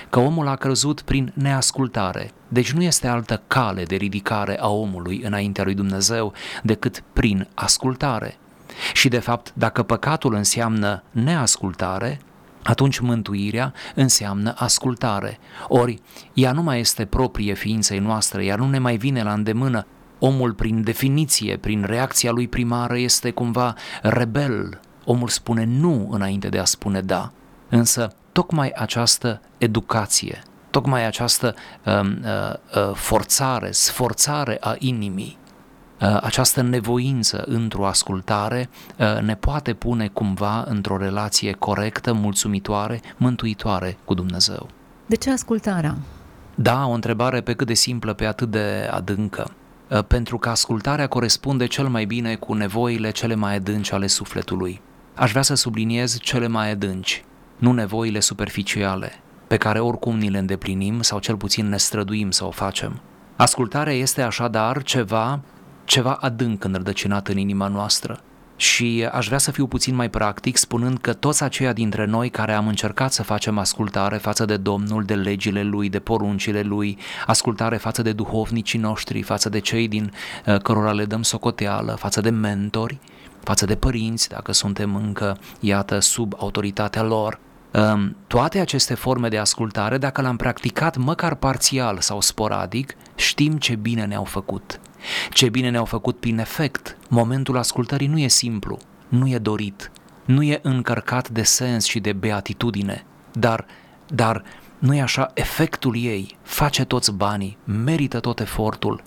că 0.10 0.20
omul 0.20 0.48
a 0.48 0.56
căzut 0.56 1.02
prin 1.02 1.32
neascultare, 1.36 2.32
deci 2.48 2.72
nu 2.72 2.84
este 2.84 3.08
altă 3.08 3.42
cale 3.48 3.84
de 3.84 3.96
ridicare 3.96 4.60
a 4.60 4.68
omului 4.68 5.22
înaintea 5.26 5.64
lui 5.64 5.74
Dumnezeu 5.74 6.34
decât 6.64 7.04
prin 7.14 7.48
ascultare. 7.54 8.38
Și 8.94 9.08
de 9.08 9.20
fapt, 9.20 9.54
dacă 9.56 9.84
păcatul 9.84 10.34
înseamnă 10.34 11.04
neascultare, 11.12 12.20
atunci 12.64 13.00
mântuirea 13.00 13.74
înseamnă 13.96 14.54
ascultare. 14.58 15.40
Ori 15.68 16.02
ea 16.34 16.52
nu 16.52 16.62
mai 16.62 16.80
este 16.80 17.06
proprie 17.06 17.54
ființei 17.54 18.00
noastre, 18.00 18.46
ea 18.46 18.56
nu 18.56 18.70
ne 18.70 18.80
mai 18.80 18.98
vine 18.98 19.24
la 19.24 19.34
îndemână. 19.34 19.86
Omul, 20.20 20.54
prin 20.54 20.84
definiție, 20.84 21.58
prin 21.58 21.84
reacția 21.84 22.32
lui 22.32 22.48
primară, 22.48 22.98
este 22.98 23.32
cumva 23.32 23.74
rebel. 24.02 24.80
Omul 25.06 25.28
spune 25.28 25.66
nu 25.66 26.10
înainte 26.12 26.50
de 26.50 26.60
a 26.60 26.66
spune 26.66 27.02
da. 27.02 27.32
Însă, 27.70 28.16
tocmai 28.32 28.70
această 28.76 29.42
educație, 29.58 30.44
tocmai 30.70 31.06
această 31.06 31.56
uh, 31.86 31.94
uh, 32.02 32.54
uh, 32.76 32.96
forțare, 32.96 33.72
sforțare 33.72 34.58
a 34.60 34.76
inimii, 34.80 35.38
Uh, 35.38 35.43
această 36.22 36.62
nevoință 36.62 37.44
într-o 37.48 37.86
ascultare 37.88 38.70
uh, 38.98 39.22
ne 39.22 39.36
poate 39.36 39.74
pune 39.74 40.08
cumva 40.08 40.64
într-o 40.68 40.98
relație 40.98 41.52
corectă, 41.52 42.14
mulțumitoare, 42.14 43.02
mântuitoare 43.18 43.98
cu 44.06 44.14
Dumnezeu. 44.14 44.68
De 45.06 45.16
ce 45.16 45.32
ascultarea? 45.32 45.98
Da, 46.56 46.86
o 46.86 46.92
întrebare 46.92 47.42
pe 47.42 47.54
cât 47.54 47.68
de 47.68 47.74
simplă, 47.74 48.14
pe 48.14 48.26
atât 48.26 48.52
de 48.52 48.90
adâncă. 48.92 49.52
Uh, 49.90 50.04
pentru 50.04 50.38
că 50.38 50.50
ascultarea 50.50 51.08
corespunde 51.08 51.66
cel 51.66 51.88
mai 51.88 52.06
bine 52.06 52.36
cu 52.36 52.54
nevoile 52.54 53.12
cele 53.12 53.36
mai 53.36 53.56
adânci 53.56 53.92
ale 53.92 54.08
sufletului. 54.08 54.82
Aș 55.16 55.30
vrea 55.30 55.42
să 55.42 55.54
subliniez 55.54 56.18
cele 56.20 56.48
mai 56.48 56.72
adânci, 56.72 57.26
nu 57.58 57.72
nevoile 57.72 58.20
superficiale, 58.20 59.12
pe 59.48 59.58
care 59.58 59.80
oricum 59.80 60.18
ni 60.18 60.30
le 60.30 60.38
îndeplinim 60.38 61.02
sau 61.02 61.20
cel 61.20 61.36
puțin 61.36 61.70
ne 61.70 61.78
străduim 61.78 62.32
să 62.32 62.46
o 62.46 62.52
facem. 62.52 63.02
Ascultarea 63.36 63.94
este 63.94 64.22
așadar 64.22 64.84
ceva 64.84 65.40
ceva 65.86 66.14
adânc 66.14 66.64
înrădăcinat 66.64 67.28
în 67.28 67.38
inima 67.38 67.68
noastră. 67.68 68.20
Și 68.56 69.08
aș 69.12 69.26
vrea 69.26 69.38
să 69.38 69.52
fiu 69.52 69.68
puțin 69.68 69.96
mai 69.96 70.10
practic, 70.10 70.58
spunând 70.58 70.98
că 70.98 71.14
toți 71.14 71.44
aceia 71.44 71.74
dintre 71.74 72.06
noi 72.06 72.30
care 72.30 72.54
am 72.54 72.68
încercat 72.68 73.12
să 73.12 73.24
facem 73.24 73.58
ascultare 73.58 74.18
față 74.18 74.46
de 74.46 74.58
Domnul, 74.58 75.04
de 75.04 75.16
legile 75.16 75.64
Lui, 75.64 75.90
de 75.90 76.00
poruncile 76.00 76.62
Lui, 76.62 76.98
ascultare 77.26 77.78
față 77.78 78.02
de 78.02 78.12
duhovnicii 78.12 78.80
noștri, 78.80 79.22
față 79.22 79.50
de 79.50 79.60
cei 79.60 79.88
din 79.88 80.12
uh, 80.46 80.58
cărora 80.58 80.92
le 80.92 81.06
dăm 81.06 81.22
socoteală, 81.22 81.92
față 81.92 82.22
de 82.22 82.30
mentori, 82.30 83.00
față 83.44 83.66
de 83.66 83.76
părinți, 83.76 84.30
dacă 84.30 84.52
suntem 84.52 84.96
încă, 84.96 85.38
iată, 85.60 86.00
sub 86.00 86.34
autoritatea 86.38 87.04
lor, 87.04 87.40
um, 87.72 88.16
toate 88.28 88.60
aceste 88.60 88.94
forme 88.94 89.28
de 89.28 89.38
ascultare, 89.38 89.98
dacă 89.98 90.22
le-am 90.22 90.36
practicat 90.36 90.98
măcar 90.98 91.36
parțial 91.36 91.98
sau 92.00 92.22
sporadic, 92.22 92.96
știm 93.16 93.58
ce 93.58 93.76
bine 93.76 94.06
ne-au 94.06 94.24
făcut. 94.24 94.80
Ce 95.30 95.50
bine 95.50 95.70
ne-au 95.70 95.86
făcut 95.86 96.20
prin 96.20 96.40
efect. 96.40 96.98
Momentul 97.10 97.58
ascultării 97.58 98.08
nu 98.08 98.20
e 98.20 98.28
simplu, 98.28 98.80
nu 99.08 99.28
e 99.30 99.38
dorit, 99.38 99.92
nu 100.26 100.44
e 100.44 100.60
încărcat 100.64 101.30
de 101.30 101.44
sens 101.44 101.86
și 101.86 102.00
de 102.00 102.14
beatitudine, 102.14 103.06
dar, 103.32 103.66
dar 104.08 104.44
nu 104.80 104.96
e 104.96 105.02
așa, 105.02 105.32
efectul 105.34 105.96
ei 105.98 106.38
face 106.42 106.86
toți 106.86 107.12
banii, 107.12 107.58
merită 107.64 108.20
tot 108.20 108.40
efortul 108.40 109.04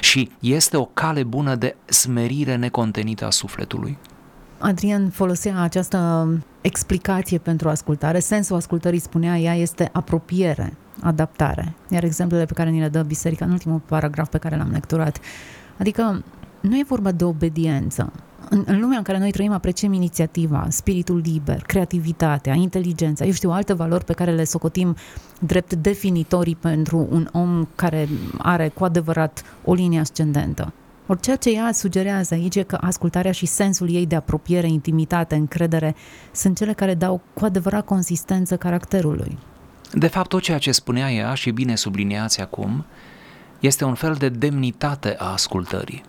și 0.00 0.30
este 0.40 0.76
o 0.76 0.84
cale 0.84 1.22
bună 1.22 1.54
de 1.54 1.76
smerire 1.84 2.56
necontenită 2.56 3.26
a 3.26 3.30
sufletului. 3.30 3.98
Adrian 4.58 5.10
folosea 5.10 5.60
această 5.60 6.28
explicație 6.60 7.38
pentru 7.38 7.68
ascultare. 7.68 8.18
Sensul 8.18 8.56
ascultării, 8.56 8.98
spunea 8.98 9.38
ea, 9.38 9.54
este 9.54 9.88
apropiere 9.92 10.76
adaptare. 11.00 11.74
Iar 11.88 12.04
exemplele 12.04 12.44
pe 12.44 12.52
care 12.52 12.70
ni 12.70 12.80
le 12.80 12.88
dă 12.88 13.02
biserica 13.02 13.44
în 13.44 13.50
ultimul 13.50 13.80
paragraf 13.86 14.28
pe 14.28 14.38
care 14.38 14.56
l-am 14.56 14.70
lecturat. 14.70 15.18
Adică 15.78 16.24
nu 16.60 16.78
e 16.78 16.84
vorba 16.86 17.12
de 17.12 17.24
obediență. 17.24 18.12
În, 18.48 18.62
în 18.66 18.80
lumea 18.80 18.96
în 18.96 19.02
care 19.02 19.18
noi 19.18 19.30
trăim 19.30 19.52
apreciem 19.52 19.92
inițiativa, 19.92 20.66
spiritul 20.68 21.22
liber, 21.24 21.62
creativitatea, 21.62 22.54
inteligența, 22.54 23.24
eu 23.24 23.32
știu, 23.32 23.50
alte 23.50 23.72
valori 23.72 24.04
pe 24.04 24.12
care 24.12 24.30
le 24.30 24.44
socotim 24.44 24.96
drept 25.40 25.74
definitorii 25.74 26.56
pentru 26.56 27.06
un 27.10 27.28
om 27.32 27.66
care 27.74 28.08
are 28.38 28.68
cu 28.68 28.84
adevărat 28.84 29.42
o 29.64 29.74
linie 29.74 30.00
ascendentă. 30.00 30.72
Ori 31.06 31.20
ceea 31.20 31.36
ce 31.36 31.50
ea 31.50 31.72
sugerează 31.72 32.34
aici 32.34 32.56
e 32.56 32.62
că 32.62 32.78
ascultarea 32.80 33.32
și 33.32 33.46
sensul 33.46 33.94
ei 33.94 34.06
de 34.06 34.16
apropiere, 34.16 34.66
intimitate, 34.66 35.34
încredere 35.34 35.94
sunt 36.32 36.56
cele 36.56 36.72
care 36.72 36.94
dau 36.94 37.20
cu 37.34 37.44
adevărat 37.44 37.84
consistență 37.84 38.56
caracterului. 38.56 39.38
De 39.92 40.06
fapt, 40.06 40.28
tot 40.28 40.42
ceea 40.42 40.58
ce 40.58 40.72
spunea 40.72 41.12
ea 41.12 41.34
și 41.34 41.50
bine 41.50 41.74
subliniați 41.74 42.40
acum, 42.40 42.84
este 43.60 43.84
un 43.84 43.94
fel 43.94 44.14
de 44.14 44.28
demnitate 44.28 45.16
a 45.18 45.32
ascultării. 45.32 46.02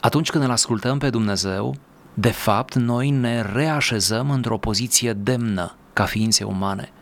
Atunci 0.00 0.30
când 0.30 0.44
îl 0.44 0.50
ascultăm 0.50 0.98
pe 0.98 1.10
Dumnezeu, 1.10 1.74
de 2.14 2.30
fapt, 2.30 2.74
noi 2.74 3.10
ne 3.10 3.42
reașezăm 3.42 4.30
într-o 4.30 4.58
poziție 4.58 5.12
demnă 5.12 5.74
ca 5.92 6.04
ființe 6.04 6.44
umane. 6.44 6.92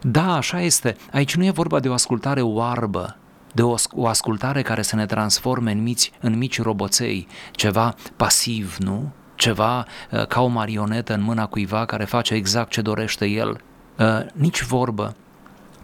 Da, 0.00 0.36
așa 0.36 0.60
este. 0.60 0.96
Aici 1.12 1.36
nu 1.36 1.44
e 1.44 1.50
vorba 1.50 1.80
de 1.80 1.88
o 1.88 1.92
ascultare 1.92 2.40
oarbă, 2.40 3.16
de 3.52 3.62
o, 3.62 3.74
o 3.90 4.06
ascultare 4.06 4.62
care 4.62 4.82
să 4.82 4.96
ne 4.96 5.06
transforme 5.06 5.72
în 5.72 5.82
mici, 5.82 6.10
în 6.20 6.38
mici 6.38 6.62
roboței, 6.62 7.26
ceva 7.50 7.94
pasiv, 8.16 8.76
nu? 8.78 9.12
Ceva 9.34 9.78
uh, 10.10 10.26
ca 10.26 10.40
o 10.42 10.46
marionetă 10.46 11.14
în 11.14 11.22
mâna 11.22 11.46
cuiva 11.46 11.84
care 11.84 12.04
face 12.04 12.34
exact 12.34 12.70
ce 12.70 12.80
dorește 12.80 13.26
el. 13.26 13.60
Uh, 13.98 14.26
nici 14.32 14.62
vorbă, 14.62 15.16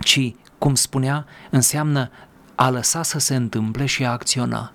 ci, 0.03 0.35
cum 0.59 0.75
spunea, 0.75 1.27
înseamnă 1.51 2.11
a 2.55 2.71
lăsa 2.71 3.03
să 3.03 3.19
se 3.19 3.35
întâmple 3.35 3.87
și 3.87 4.05
a 4.05 4.11
acționa. 4.11 4.73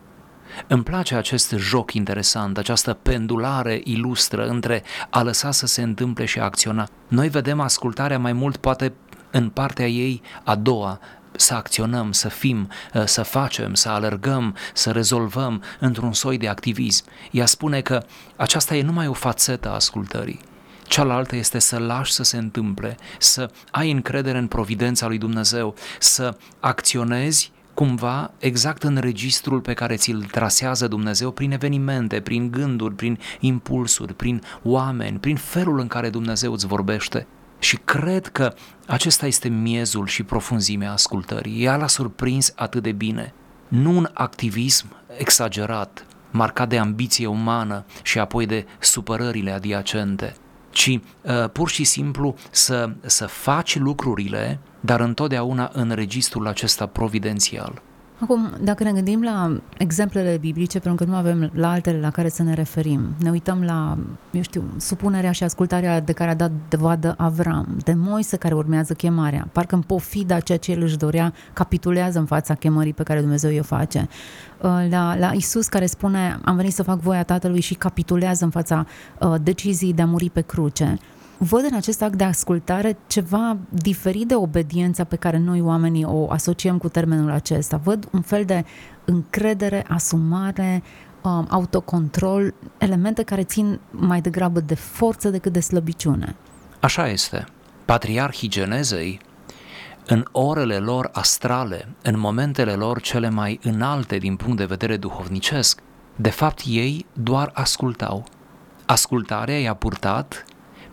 Îmi 0.68 0.84
place 0.84 1.16
acest 1.16 1.54
joc 1.58 1.94
interesant, 1.94 2.58
această 2.58 2.94
pendulare 2.94 3.82
ilustră 3.84 4.48
între 4.48 4.84
a 5.10 5.22
lăsa 5.22 5.52
să 5.52 5.66
se 5.66 5.82
întâmple 5.82 6.26
și 6.26 6.40
a 6.40 6.44
acționa. 6.44 6.88
Noi 7.08 7.30
vedem 7.30 7.60
ascultarea 7.60 8.20
mai 8.20 8.34
mult 8.34 8.58
poate 8.58 8.94
în 9.32 9.50
partea 9.50 9.88
ei 9.88 10.22
a 10.44 10.56
doua, 10.56 11.00
să 11.32 11.54
acționăm, 11.54 12.12
să 12.12 12.30
fim, 12.30 12.70
uh, 12.94 13.04
să 13.06 13.24
facem, 13.24 13.74
să 13.74 13.90
alergăm, 13.90 14.56
să 14.74 14.92
rezolvăm 14.92 15.64
într-un 15.80 16.14
soi 16.14 16.38
de 16.38 16.48
activism. 16.48 17.06
Ea 17.32 17.46
spune 17.46 17.82
că 17.82 18.06
aceasta 18.36 18.76
e 18.76 18.84
numai 18.84 19.08
o 19.08 19.14
fațetă 19.14 19.70
a 19.70 19.74
ascultării. 19.74 20.40
Cealaltă 20.88 21.36
este 21.36 21.60
să 21.60 21.78
lași 21.78 22.12
să 22.12 22.24
se 22.24 22.38
întâmple, 22.38 22.98
să 23.20 23.52
ai 23.72 23.92
încredere 23.92 24.38
în 24.38 24.48
providența 24.48 25.08
lui 25.08 25.18
Dumnezeu, 25.18 25.76
să 26.00 26.38
acționezi 26.60 27.52
cumva 27.74 28.32
exact 28.38 28.84
în 28.84 28.98
registrul 28.98 29.62
pe 29.62 29.74
care 29.74 29.96
ți-l 29.96 30.24
trasează 30.32 30.88
Dumnezeu 30.88 31.32
prin 31.32 31.52
evenimente, 31.52 32.20
prin 32.20 32.52
gânduri, 32.52 32.96
prin 32.96 33.20
impulsuri, 33.40 34.14
prin 34.14 34.42
oameni, 34.64 35.18
prin 35.18 35.36
felul 35.36 35.80
în 35.80 35.88
care 35.88 36.10
Dumnezeu 36.10 36.54
îți 36.54 36.68
vorbește. 36.68 37.28
Și 37.60 37.78
cred 37.78 38.28
că 38.28 38.54
acesta 38.88 39.26
este 39.26 39.48
miezul 39.48 40.08
și 40.08 40.24
profunzimea 40.24 40.92
ascultării. 40.92 41.64
Ea 41.64 41.76
l-a 41.76 41.88
surprins 41.88 42.54
atât 42.56 42.84
de 42.84 42.92
bine. 42.92 43.34
Nu 43.68 43.98
un 43.98 44.10
activism 44.14 44.96
exagerat, 45.18 46.06
marcat 46.32 46.70
de 46.70 46.78
ambiție 46.78 47.28
umană 47.28 47.86
și 48.02 48.20
apoi 48.20 48.46
de 48.46 48.66
supărările 48.80 49.52
adiacente, 49.52 50.36
ci 50.70 51.00
uh, 51.22 51.50
pur 51.52 51.70
și 51.70 51.84
simplu 51.84 52.36
să, 52.52 52.90
să 53.06 53.26
faci 53.26 53.78
lucrurile, 53.78 54.60
dar 54.80 55.00
întotdeauna 55.00 55.70
în 55.74 55.92
registrul 55.92 56.48
acesta 56.48 56.86
providențial. 56.86 57.82
Acum, 58.20 58.50
dacă 58.62 58.84
ne 58.84 58.92
gândim 58.92 59.24
la 59.24 59.60
exemplele 59.78 60.38
biblice, 60.38 60.80
pentru 60.80 61.06
că 61.06 61.12
nu 61.12 61.18
avem 61.18 61.52
la 61.54 61.72
altele 61.72 62.00
la 62.00 62.10
care 62.10 62.30
să 62.30 62.44
ne 62.44 62.54
referim, 62.54 63.02
ne 63.20 63.30
uităm 63.30 63.64
la, 63.64 63.98
eu 64.32 64.42
știu, 64.42 64.64
supunerea 64.78 65.32
și 65.32 65.44
ascultarea 65.44 66.00
de 66.00 66.12
care 66.12 66.30
a 66.30 66.36
dat 66.36 66.52
dovadă 66.70 67.14
Avram, 67.18 67.78
de 67.84 67.94
Moise 67.94 68.38
care 68.38 68.54
urmează 68.56 68.94
chemarea, 68.94 69.48
parcă 69.52 69.76
în 69.76 69.82
pofida 69.82 70.40
ceea 70.40 70.58
ce 70.58 70.72
el 70.72 70.82
își 70.82 70.98
dorea, 70.98 71.34
capitulează 71.54 72.20
în 72.20 72.26
fața 72.26 72.56
chemării 72.56 72.94
pe 72.94 73.04
care 73.04 73.20
Dumnezeu 73.20 73.60
o 73.60 73.64
face. 73.64 74.08
Uh, 74.62 74.88
la, 74.90 75.18
la 75.18 75.32
Isus 75.34 75.68
care 75.68 75.86
spune, 75.86 76.40
am 76.44 76.56
venit 76.56 76.74
să 76.74 76.84
fac 76.84 77.00
voia 77.00 77.24
Tatălui 77.24 77.60
și 77.60 77.74
capitulează 77.74 78.44
în 78.44 78.50
fața 78.50 78.86
uh, 79.20 79.36
deciziei 79.42 79.94
de 79.94 80.02
a 80.02 80.06
muri 80.06 80.30
pe 80.30 80.42
cruce 80.42 80.98
văd 81.38 81.64
în 81.64 81.76
acest 81.76 82.02
act 82.02 82.16
de 82.16 82.24
ascultare 82.24 82.98
ceva 83.08 83.58
diferit 83.70 84.28
de 84.28 84.36
obediența 84.36 85.04
pe 85.04 85.16
care 85.16 85.38
noi 85.38 85.62
oamenii 85.62 86.04
o 86.04 86.32
asociem 86.32 86.78
cu 86.78 86.90
termenul 86.90 87.32
acesta. 87.32 87.78
Văd 87.84 88.08
un 88.12 88.22
fel 88.22 88.46
de 88.46 88.66
încredere, 89.06 89.86
asumare, 89.88 90.84
um, 91.22 91.48
autocontrol, 91.50 92.54
elemente 92.78 93.24
care 93.24 93.44
țin 93.44 93.80
mai 93.90 94.22
degrabă 94.22 94.60
de 94.60 94.76
forță 94.76 95.30
decât 95.30 95.54
de 95.54 95.60
slăbiciune. 95.60 96.36
Așa 96.80 97.08
este. 97.08 97.46
Patriarhii 97.86 98.50
genezei, 98.50 99.20
în 100.08 100.26
orele 100.32 100.78
lor 100.78 101.10
astrale, 101.14 101.88
în 102.02 102.20
momentele 102.20 102.74
lor 102.74 103.02
cele 103.02 103.30
mai 103.30 103.60
înalte 103.64 104.18
din 104.18 104.36
punct 104.36 104.58
de 104.58 104.66
vedere 104.66 104.98
duhovnicesc, 104.98 105.82
de 106.16 106.30
fapt 106.30 106.62
ei 106.66 107.06
doar 107.14 107.52
ascultau. 107.54 108.24
Ascultarea 108.86 109.60
i-a 109.60 109.74
purtat 109.74 110.46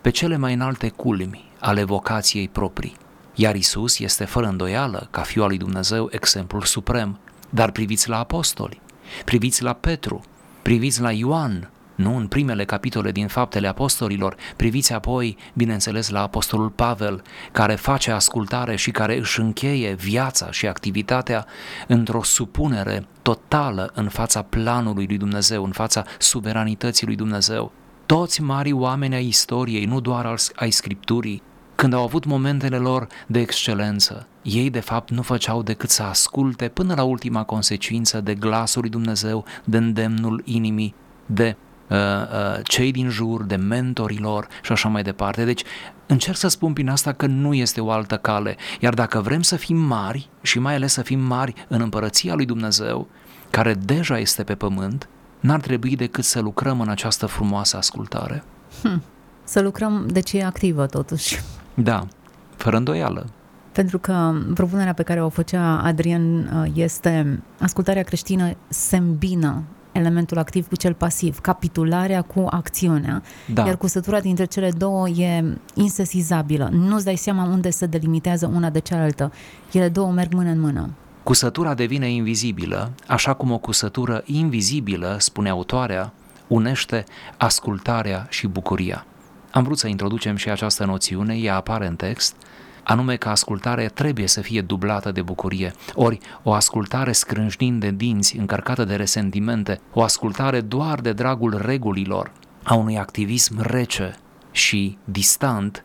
pe 0.05 0.11
cele 0.11 0.37
mai 0.37 0.53
înalte 0.53 0.89
culmi 0.89 1.51
ale 1.59 1.83
vocației 1.83 2.47
proprii. 2.47 2.95
Iar 3.35 3.55
Isus 3.55 3.99
este 3.99 4.25
fără 4.25 4.47
îndoială, 4.47 5.07
ca 5.11 5.21
Fiul 5.21 5.43
al 5.43 5.49
lui 5.49 5.57
Dumnezeu, 5.57 6.07
exemplul 6.11 6.61
suprem. 6.61 7.19
Dar 7.49 7.71
priviți 7.71 8.09
la 8.09 8.19
apostoli, 8.19 8.81
priviți 9.23 9.63
la 9.63 9.73
Petru, 9.73 10.23
priviți 10.61 11.01
la 11.01 11.11
Ioan, 11.11 11.69
nu 11.95 12.17
în 12.17 12.27
primele 12.27 12.65
capitole 12.65 13.11
din 13.11 13.27
Faptele 13.27 13.67
Apostolilor, 13.67 14.35
priviți 14.55 14.93
apoi, 14.93 15.37
bineînțeles, 15.53 16.09
la 16.09 16.21
Apostolul 16.21 16.69
Pavel, 16.69 17.21
care 17.51 17.75
face 17.75 18.11
ascultare 18.11 18.75
și 18.75 18.91
care 18.91 19.17
își 19.17 19.39
încheie 19.39 19.93
viața 19.93 20.51
și 20.51 20.67
activitatea 20.67 21.45
într-o 21.87 22.23
supunere 22.23 23.07
totală 23.21 23.91
în 23.93 24.09
fața 24.09 24.41
planului 24.41 25.05
lui 25.05 25.17
Dumnezeu, 25.17 25.63
în 25.63 25.71
fața 25.71 26.03
suveranității 26.17 27.05
lui 27.05 27.15
Dumnezeu 27.15 27.71
toți 28.05 28.41
mari 28.41 28.71
oameni 28.71 29.15
ai 29.15 29.27
istoriei, 29.27 29.85
nu 29.85 29.99
doar 29.99 30.35
ai 30.55 30.69
Scripturii, 30.69 31.41
când 31.75 31.93
au 31.93 32.03
avut 32.03 32.25
momentele 32.25 32.77
lor 32.77 33.07
de 33.27 33.39
excelență, 33.39 34.27
ei 34.41 34.69
de 34.69 34.79
fapt 34.79 35.09
nu 35.09 35.21
făceau 35.21 35.63
decât 35.63 35.89
să 35.89 36.03
asculte 36.03 36.67
până 36.67 36.93
la 36.93 37.03
ultima 37.03 37.43
consecință 37.43 38.21
de 38.21 38.35
glasul 38.35 38.81
lui 38.81 38.89
Dumnezeu, 38.89 39.45
de 39.63 39.77
îndemnul 39.77 40.41
inimii, 40.45 40.95
de 41.25 41.55
uh, 41.89 41.97
uh, 41.97 42.59
cei 42.63 42.91
din 42.91 43.09
jur, 43.09 43.43
de 43.43 43.55
mentorii 43.55 44.19
lor 44.19 44.47
și 44.61 44.71
așa 44.71 44.89
mai 44.89 45.03
departe. 45.03 45.43
Deci 45.43 45.63
încerc 46.05 46.37
să 46.37 46.47
spun 46.47 46.73
prin 46.73 46.89
asta 46.89 47.11
că 47.11 47.25
nu 47.25 47.53
este 47.53 47.81
o 47.81 47.91
altă 47.91 48.17
cale, 48.17 48.57
iar 48.79 48.93
dacă 48.93 49.21
vrem 49.21 49.41
să 49.41 49.55
fim 49.55 49.77
mari 49.77 50.29
și 50.41 50.59
mai 50.59 50.75
ales 50.75 50.93
să 50.93 51.01
fim 51.01 51.19
mari 51.19 51.53
în 51.67 51.81
împărăția 51.81 52.35
lui 52.35 52.45
Dumnezeu, 52.45 53.07
care 53.49 53.73
deja 53.73 54.19
este 54.19 54.43
pe 54.43 54.55
pământ, 54.55 55.09
n-ar 55.45 55.59
trebui 55.59 55.95
decât 55.95 56.23
să 56.23 56.39
lucrăm 56.39 56.81
în 56.81 56.89
această 56.89 57.25
frumoasă 57.25 57.77
ascultare. 57.77 58.43
Hm. 58.81 59.01
Să 59.43 59.61
lucrăm, 59.61 60.07
de 60.07 60.19
ce 60.19 60.37
e 60.37 60.45
activă 60.45 60.85
totuși. 60.85 61.39
Da, 61.73 62.07
fără 62.55 62.77
îndoială. 62.77 63.25
Pentru 63.71 63.99
că 63.99 64.33
propunerea 64.53 64.93
pe 64.93 65.03
care 65.03 65.23
o 65.23 65.29
făcea 65.29 65.79
Adrian 65.79 66.37
uh, 66.37 66.71
este 66.73 67.43
ascultarea 67.59 68.03
creștină 68.03 68.51
se 68.67 68.97
îmbină 68.97 69.63
elementul 69.91 70.37
activ 70.37 70.67
cu 70.67 70.75
cel 70.75 70.93
pasiv, 70.93 71.39
capitularea 71.39 72.21
cu 72.21 72.45
acțiunea, 72.49 73.21
da. 73.53 73.65
iar 73.65 73.77
cusătura 73.77 74.19
dintre 74.19 74.45
cele 74.45 74.71
două 74.77 75.09
e 75.09 75.43
insesizabilă. 75.73 76.69
Nu-ți 76.71 77.05
dai 77.05 77.15
seama 77.15 77.43
unde 77.43 77.69
se 77.69 77.85
delimitează 77.85 78.51
una 78.53 78.69
de 78.69 78.79
cealaltă. 78.79 79.31
Ele 79.71 79.89
două 79.89 80.11
merg 80.11 80.33
mână 80.33 80.49
în 80.49 80.59
mână. 80.59 80.89
Cusătura 81.25 81.73
devine 81.73 82.09
invizibilă, 82.09 82.91
așa 83.07 83.33
cum 83.33 83.51
o 83.51 83.57
cusătură 83.57 84.23
invizibilă, 84.25 85.15
spune 85.19 85.49
autoarea, 85.49 86.13
unește 86.47 87.03
ascultarea 87.37 88.27
și 88.29 88.47
bucuria. 88.47 89.05
Am 89.51 89.63
vrut 89.63 89.77
să 89.77 89.87
introducem 89.87 90.35
și 90.35 90.49
această 90.49 90.85
noțiune, 90.85 91.35
ea 91.35 91.55
apare 91.55 91.87
în 91.87 91.95
text, 91.95 92.35
anume 92.83 93.15
că 93.15 93.29
ascultarea 93.29 93.87
trebuie 93.87 94.27
să 94.27 94.41
fie 94.41 94.61
dublată 94.61 95.11
de 95.11 95.21
bucurie. 95.21 95.73
Ori 95.93 96.19
o 96.43 96.53
ascultare 96.53 97.11
scrânșnind 97.11 97.79
de 97.79 97.91
dinți, 97.91 98.37
încărcată 98.37 98.83
de 98.83 98.95
resentimente, 98.95 99.79
o 99.93 100.01
ascultare 100.01 100.61
doar 100.61 100.99
de 100.99 101.13
dragul 101.13 101.61
regulilor, 101.65 102.31
a 102.63 102.73
unui 102.73 102.97
activism 102.97 103.61
rece 103.61 104.15
și 104.51 104.97
distant, 105.03 105.83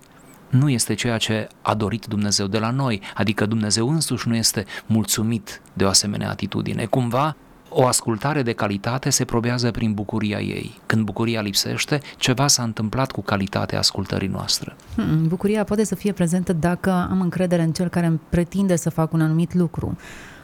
nu 0.50 0.68
este 0.68 0.94
ceea 0.94 1.16
ce 1.16 1.48
a 1.62 1.74
dorit 1.74 2.06
Dumnezeu 2.06 2.46
de 2.46 2.58
la 2.58 2.70
noi, 2.70 3.00
adică 3.14 3.46
Dumnezeu 3.46 3.90
însuși 3.90 4.28
nu 4.28 4.34
este 4.34 4.64
mulțumit 4.86 5.60
de 5.72 5.84
o 5.84 5.88
asemenea 5.88 6.30
atitudine. 6.30 6.84
Cumva, 6.84 7.36
o 7.68 7.86
ascultare 7.86 8.42
de 8.42 8.52
calitate 8.52 9.10
se 9.10 9.24
probează 9.24 9.70
prin 9.70 9.92
bucuria 9.92 10.40
ei. 10.40 10.80
Când 10.86 11.04
bucuria 11.04 11.40
lipsește, 11.40 12.00
ceva 12.16 12.46
s-a 12.46 12.62
întâmplat 12.62 13.10
cu 13.10 13.20
calitatea 13.20 13.78
ascultării 13.78 14.28
noastre. 14.28 14.76
Hmm, 14.94 15.28
bucuria 15.28 15.64
poate 15.64 15.84
să 15.84 15.94
fie 15.94 16.12
prezentă 16.12 16.52
dacă 16.52 16.90
am 16.90 17.20
încredere 17.20 17.62
în 17.62 17.72
cel 17.72 17.88
care 17.88 18.06
îmi 18.06 18.20
pretinde 18.28 18.76
să 18.76 18.90
fac 18.90 19.12
un 19.12 19.20
anumit 19.20 19.54
lucru 19.54 19.96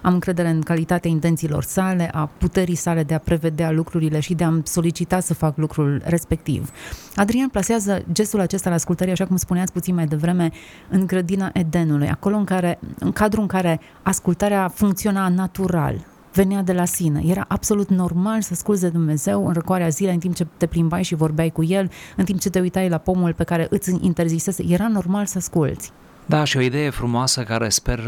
am 0.03 0.15
încredere 0.15 0.49
în 0.49 0.61
calitatea 0.61 1.11
intențiilor 1.11 1.63
sale, 1.63 2.11
a 2.13 2.27
puterii 2.27 2.75
sale 2.75 3.03
de 3.03 3.15
a 3.15 3.19
prevedea 3.19 3.71
lucrurile 3.71 4.21
și 4.21 4.35
de 4.35 4.45
a-mi 4.45 4.63
solicita 4.65 5.21
să 5.21 5.35
fac 5.35 5.57
lucrul 5.57 6.03
respectiv. 6.05 6.71
Adrian 7.15 7.49
plasează 7.49 8.05
gestul 8.13 8.41
acesta 8.41 8.69
al 8.69 8.75
ascultării, 8.75 9.13
așa 9.13 9.27
cum 9.27 9.37
spuneați 9.37 9.73
puțin 9.73 9.95
mai 9.95 10.07
devreme, 10.07 10.51
în 10.89 11.07
grădina 11.07 11.51
Edenului, 11.53 12.09
acolo 12.09 12.37
în, 12.37 12.45
care, 12.45 12.79
în 12.99 13.13
cadrul 13.13 13.43
în 13.43 13.49
care 13.49 13.81
ascultarea 14.03 14.69
funcționa 14.69 15.29
natural, 15.29 16.07
venea 16.33 16.63
de 16.63 16.73
la 16.73 16.85
sine. 16.85 17.23
Era 17.27 17.45
absolut 17.49 17.89
normal 17.89 18.41
să 18.41 18.49
asculți 18.53 18.81
de 18.81 18.89
Dumnezeu 18.89 19.47
în 19.47 19.53
răcoarea 19.53 19.89
zilei, 19.89 20.15
în 20.15 20.21
timp 20.21 20.35
ce 20.35 20.47
te 20.57 20.67
plimbai 20.67 21.03
și 21.03 21.15
vorbeai 21.15 21.51
cu 21.51 21.65
El, 21.65 21.91
în 22.17 22.25
timp 22.25 22.41
ce 22.41 22.51
te 22.51 22.61
uitai 22.61 22.89
la 22.89 22.99
pomul 22.99 23.33
pe 23.33 23.45
care 23.45 23.67
îți 23.71 23.97
interzisese. 24.01 24.65
Era 24.69 24.89
normal 24.89 25.27
să 25.27 25.39
asculți. 25.39 25.93
Da, 26.27 26.45
și 26.45 26.57
o 26.57 26.61
idee 26.61 26.91
frumoasă 26.91 27.43
care 27.43 27.69
sper, 27.69 28.01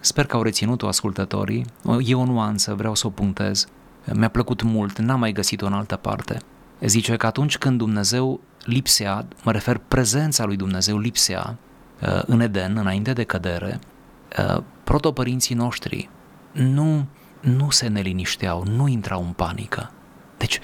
sper 0.00 0.26
că 0.26 0.36
au 0.36 0.42
reținut-o 0.42 0.86
ascultătorii, 0.86 1.64
e 2.04 2.14
o 2.14 2.24
nuanță, 2.24 2.74
vreau 2.74 2.94
să 2.94 3.06
o 3.06 3.10
punctez, 3.10 3.66
mi-a 4.12 4.28
plăcut 4.28 4.62
mult, 4.62 4.98
n-am 4.98 5.18
mai 5.18 5.32
găsit-o 5.32 5.66
în 5.66 5.72
altă 5.72 5.96
parte. 5.96 6.38
Zice 6.80 7.16
că 7.16 7.26
atunci 7.26 7.58
când 7.58 7.78
Dumnezeu 7.78 8.40
lipsea, 8.64 9.26
mă 9.42 9.52
refer 9.52 9.80
prezența 9.88 10.44
lui 10.44 10.56
Dumnezeu 10.56 10.98
lipsea 10.98 11.56
uh, 12.02 12.22
în 12.26 12.40
Eden, 12.40 12.76
înainte 12.76 13.12
de 13.12 13.24
cădere, 13.24 13.78
uh, 14.38 14.62
protopărinții 14.84 15.54
noștri 15.54 16.08
nu, 16.52 17.06
nu 17.40 17.70
se 17.70 17.88
nelinișteau, 17.88 18.64
nu 18.64 18.86
intrau 18.88 19.22
în 19.22 19.32
panică. 19.32 19.90
Deci 20.36 20.60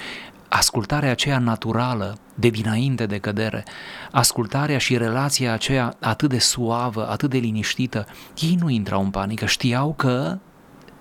ascultarea 0.55 1.11
aceea 1.11 1.39
naturală 1.39 2.17
de 2.35 2.49
dinainte 2.49 3.05
de 3.05 3.17
cădere, 3.17 3.63
ascultarea 4.11 4.77
și 4.77 4.97
relația 4.97 5.53
aceea 5.53 5.95
atât 5.99 6.29
de 6.29 6.39
suavă, 6.39 7.09
atât 7.09 7.29
de 7.29 7.37
liniștită, 7.37 8.05
ei 8.39 8.57
nu 8.59 8.69
intrau 8.69 9.01
în 9.01 9.09
panică, 9.09 9.45
știau 9.45 9.93
că 9.93 10.37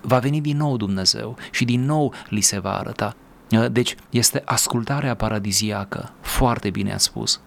va 0.00 0.18
veni 0.18 0.40
din 0.40 0.56
nou 0.56 0.76
Dumnezeu 0.76 1.36
și 1.50 1.64
din 1.64 1.84
nou 1.84 2.14
li 2.28 2.40
se 2.40 2.58
va 2.58 2.78
arăta. 2.78 3.16
Deci 3.70 3.94
este 4.10 4.42
ascultarea 4.44 5.14
paradiziacă, 5.14 6.12
foarte 6.20 6.70
bine 6.70 6.92
a 6.92 6.98
spus. 6.98 7.40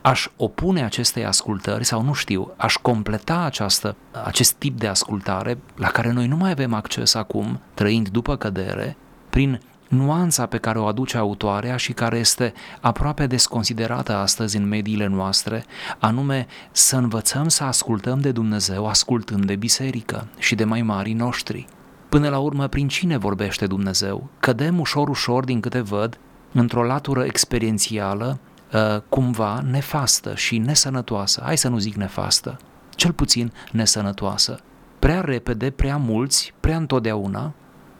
Aș 0.00 0.28
opune 0.36 0.84
acestei 0.84 1.24
ascultări 1.24 1.84
sau 1.84 2.02
nu 2.02 2.12
știu, 2.12 2.52
aș 2.56 2.74
completa 2.74 3.38
această, 3.40 3.96
acest 4.24 4.52
tip 4.52 4.78
de 4.78 4.86
ascultare 4.86 5.58
la 5.76 5.88
care 5.88 6.12
noi 6.12 6.26
nu 6.26 6.36
mai 6.36 6.50
avem 6.50 6.74
acces 6.74 7.14
acum, 7.14 7.60
trăind 7.74 8.08
după 8.08 8.36
cădere, 8.36 8.96
prin 9.30 9.60
nuanța 9.88 10.46
pe 10.46 10.58
care 10.58 10.78
o 10.78 10.86
aduce 10.86 11.16
autoarea 11.16 11.76
și 11.76 11.92
care 11.92 12.18
este 12.18 12.52
aproape 12.80 13.26
desconsiderată 13.26 14.16
astăzi 14.16 14.56
în 14.56 14.68
mediile 14.68 15.06
noastre, 15.06 15.64
anume 15.98 16.46
să 16.72 16.96
învățăm 16.96 17.48
să 17.48 17.64
ascultăm 17.64 18.20
de 18.20 18.32
Dumnezeu 18.32 18.86
ascultând 18.86 19.44
de 19.44 19.56
biserică 19.56 20.26
și 20.38 20.54
de 20.54 20.64
mai 20.64 20.82
mari 20.82 21.12
noștri. 21.12 21.66
Până 22.08 22.28
la 22.28 22.38
urmă, 22.38 22.66
prin 22.66 22.88
cine 22.88 23.16
vorbește 23.16 23.66
Dumnezeu? 23.66 24.28
Cădem 24.40 24.80
ușor, 24.80 25.08
ușor, 25.08 25.44
din 25.44 25.60
câte 25.60 25.80
văd, 25.80 26.18
într-o 26.52 26.84
latură 26.84 27.24
experiențială, 27.24 28.38
uh, 28.72 29.00
cumva 29.08 29.60
nefastă 29.70 30.34
și 30.34 30.58
nesănătoasă. 30.58 31.42
Hai 31.44 31.56
să 31.56 31.68
nu 31.68 31.78
zic 31.78 31.94
nefastă, 31.94 32.58
cel 32.90 33.12
puțin 33.12 33.52
nesănătoasă. 33.72 34.60
Prea 34.98 35.20
repede, 35.20 35.70
prea 35.70 35.96
mulți, 35.96 36.54
prea 36.60 36.76
întotdeauna, 36.76 37.52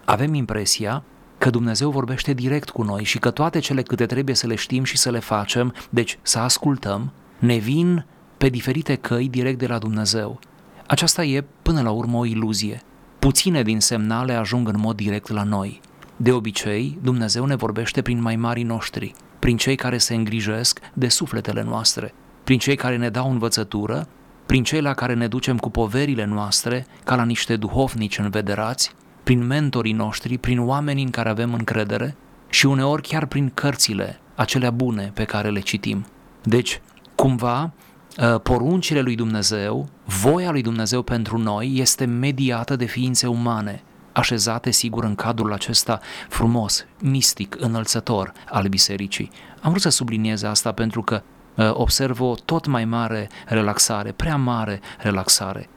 avem 0.04 0.34
impresia 0.34 1.02
că 1.38 1.50
Dumnezeu 1.50 1.90
vorbește 1.90 2.32
direct 2.32 2.70
cu 2.70 2.82
noi 2.82 3.04
și 3.04 3.18
că 3.18 3.30
toate 3.30 3.58
cele 3.58 3.82
câte 3.82 4.06
trebuie 4.06 4.34
să 4.34 4.46
le 4.46 4.54
știm 4.54 4.84
și 4.84 4.96
să 4.96 5.10
le 5.10 5.18
facem, 5.18 5.74
deci 5.90 6.18
să 6.22 6.38
ascultăm, 6.38 7.12
ne 7.38 7.56
vin 7.56 8.04
pe 8.36 8.48
diferite 8.48 8.94
căi 8.94 9.28
direct 9.28 9.58
de 9.58 9.66
la 9.66 9.78
Dumnezeu. 9.78 10.38
Aceasta 10.86 11.24
e, 11.24 11.44
până 11.62 11.82
la 11.82 11.90
urmă, 11.90 12.16
o 12.16 12.24
iluzie. 12.24 12.82
Puține 13.18 13.62
din 13.62 13.80
semnale 13.80 14.32
ajung 14.32 14.68
în 14.68 14.78
mod 14.78 14.96
direct 14.96 15.28
la 15.28 15.42
noi. 15.42 15.80
De 16.16 16.32
obicei, 16.32 16.98
Dumnezeu 17.02 17.44
ne 17.44 17.54
vorbește 17.54 18.02
prin 18.02 18.20
mai 18.20 18.36
mari 18.36 18.62
noștri, 18.62 19.14
prin 19.38 19.56
cei 19.56 19.76
care 19.76 19.98
se 19.98 20.14
îngrijesc 20.14 20.80
de 20.92 21.08
sufletele 21.08 21.62
noastre, 21.62 22.14
prin 22.44 22.58
cei 22.58 22.76
care 22.76 22.96
ne 22.96 23.08
dau 23.08 23.30
învățătură, 23.30 24.08
prin 24.46 24.62
cei 24.62 24.80
la 24.80 24.94
care 24.94 25.14
ne 25.14 25.26
ducem 25.26 25.58
cu 25.58 25.70
poverile 25.70 26.24
noastre, 26.24 26.86
ca 27.04 27.14
la 27.14 27.24
niște 27.24 27.56
duhovnici 27.56 28.18
învederați, 28.18 28.94
prin 29.28 29.46
mentorii 29.46 29.92
noștri, 29.92 30.38
prin 30.38 30.60
oamenii 30.60 31.04
în 31.04 31.10
care 31.10 31.28
avem 31.28 31.54
încredere 31.54 32.16
și 32.48 32.66
uneori 32.66 33.02
chiar 33.02 33.26
prin 33.26 33.50
cărțile 33.54 34.20
acelea 34.34 34.70
bune 34.70 35.10
pe 35.14 35.24
care 35.24 35.50
le 35.50 35.60
citim. 35.60 36.06
Deci, 36.42 36.80
cumva, 37.14 37.72
ă, 38.18 38.38
poruncile 38.38 39.00
lui 39.00 39.14
Dumnezeu, 39.14 39.88
voia 40.04 40.50
lui 40.50 40.62
Dumnezeu 40.62 41.02
pentru 41.02 41.38
noi 41.38 41.72
este 41.74 42.04
mediată 42.04 42.76
de 42.76 42.84
ființe 42.84 43.26
umane, 43.26 43.82
așezate 44.12 44.70
sigur 44.70 45.04
în 45.04 45.14
cadrul 45.14 45.52
acesta 45.52 46.00
frumos, 46.28 46.86
mistic, 47.02 47.56
înălțător 47.60 48.32
al 48.50 48.66
bisericii. 48.66 49.30
Am 49.60 49.70
vrut 49.70 49.82
să 49.82 49.88
subliniez 49.88 50.42
asta 50.42 50.72
pentru 50.72 51.02
că 51.02 51.22
ă, 51.58 51.72
observ 51.76 52.20
o 52.20 52.34
tot 52.44 52.66
mai 52.66 52.84
mare 52.84 53.28
relaxare, 53.46 54.12
prea 54.12 54.36
mare 54.36 54.80
relaxare. 54.98 55.68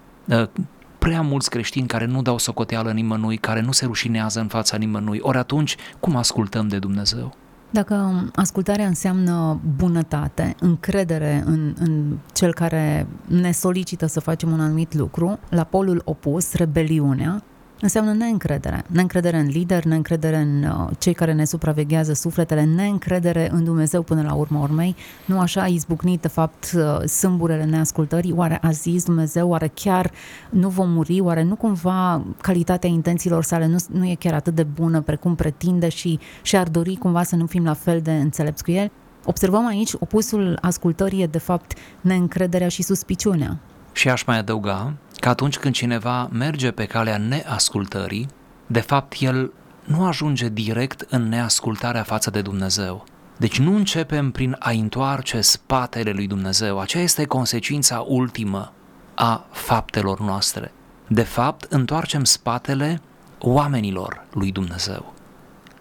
Ă, 1.02 1.08
prea 1.08 1.22
mulți 1.22 1.50
creștini 1.50 1.88
care 1.88 2.06
nu 2.06 2.22
dau 2.22 2.38
socoteală 2.38 2.92
nimănui, 2.92 3.38
care 3.38 3.62
nu 3.62 3.72
se 3.72 3.86
rușinează 3.86 4.40
în 4.40 4.48
fața 4.48 4.78
nimănui. 4.78 5.20
Ori 5.22 5.38
atunci, 5.38 5.76
cum 6.00 6.16
ascultăm 6.16 6.68
de 6.68 6.80
Dumnezeu? 6.80 7.36
Dacă 7.70 8.26
ascultarea 8.36 8.86
înseamnă 8.86 9.60
bunătate, 9.76 10.56
încredere 10.60 11.44
în, 11.46 11.76
în 11.80 12.18
cel 12.34 12.54
care 12.54 13.08
ne 13.28 13.52
solicită 13.52 14.06
să 14.06 14.20
facem 14.20 14.52
un 14.52 14.60
anumit 14.60 14.94
lucru, 14.94 15.40
la 15.50 15.64
polul 15.64 16.02
opus, 16.06 16.54
rebeliunea, 16.54 17.44
înseamnă 17.82 18.13
neîncredere. 18.13 18.84
Neîncredere 18.88 19.38
în 19.38 19.48
lider, 19.48 19.84
neîncredere 19.84 20.38
în 20.38 20.63
uh, 20.63 20.89
cei 21.00 21.13
care 21.13 21.34
ne 21.34 21.46
supraveghează 21.46 22.13
sufletele, 22.13 22.63
neîncredere 22.63 23.50
în 23.52 23.63
Dumnezeu 23.63 24.02
până 24.02 24.22
la 24.22 24.34
urmă 24.34 24.60
urmei. 24.60 24.96
Nu 25.26 25.39
așa 25.39 25.62
a 25.62 25.67
izbucnit, 25.67 26.22
de 26.22 26.28
fapt, 26.28 26.72
uh, 26.76 27.08
sâmburele 27.08 27.63
neascultării? 27.63 28.34
Oare 28.36 28.60
a 28.62 28.72
zis 28.72 29.04
Dumnezeu? 29.04 29.50
Oare 29.50 29.72
chiar 29.74 30.12
nu 30.50 30.70
vom 30.70 30.91
muri? 30.91 31.20
Oare 31.20 31.44
nu 31.44 31.56
cumva 31.56 32.24
calitatea 32.41 32.89
intențiilor 32.89 33.44
sale 33.44 33.67
nu, 33.67 33.78
nu 33.91 34.08
e 34.08 34.15
chiar 34.20 34.34
atât 34.34 34.56
de 34.56 34.63
bună 34.63 35.02
precum 35.02 35.36
pretinde 35.36 35.89
și 35.89 36.20
și-ar 36.41 36.67
dori 36.67 36.96
cumva 36.96 37.24
să 37.24 37.36
nu 37.36 37.46
fim 37.46 37.63
la 37.63 37.74
fel 37.74 38.02
de 38.02 38.12
înțelepți 38.12 38.63
cu 38.63 38.72
el? 38.72 38.91
Observăm 39.26 39.65
aici 39.65 39.94
opusul 40.00 40.58
ascultării 40.62 41.22
e 41.22 41.26
de 41.26 41.38
fapt 41.38 41.78
neîncrederea 42.02 42.67
și 42.67 42.82
suspiciunea. 42.82 43.58
Și 43.94 44.10
aș 44.10 44.24
mai 44.24 44.38
adăuga 44.38 44.94
că 45.22 45.30
atunci 45.30 45.58
când 45.58 45.74
cineva 45.74 46.30
merge 46.32 46.72
pe 46.72 46.86
calea 46.86 47.18
neascultării, 47.18 48.28
de 48.68 48.80
fapt 48.80 49.16
el 49.20 49.52
nu 49.84 50.06
ajunge 50.06 50.50
direct 50.50 51.02
în 51.10 51.30
neascultarea 51.30 52.04
față 52.04 52.30
de 52.30 52.42
Dumnezeu. 52.42 53.04
Deci 53.38 53.60
nu 53.60 53.76
începem 53.76 54.32
prin 54.32 54.56
a 54.60 54.70
întoarce 54.70 55.42
spatele 55.42 56.12
lui 56.12 56.28
Dumnezeu. 56.28 56.80
Aceea 56.80 57.04
este 57.04 57.26
consecința 57.26 58.06
ultimă 58.08 58.74
a 59.16 59.46
faptelor 59.52 60.20
noastre. 60.20 60.72
De 61.08 61.24
fapt, 61.24 61.72
întoarcem 61.72 62.24
spatele 62.24 63.02
oamenilor 63.40 64.26
lui 64.34 64.52
Dumnezeu, 64.52 65.14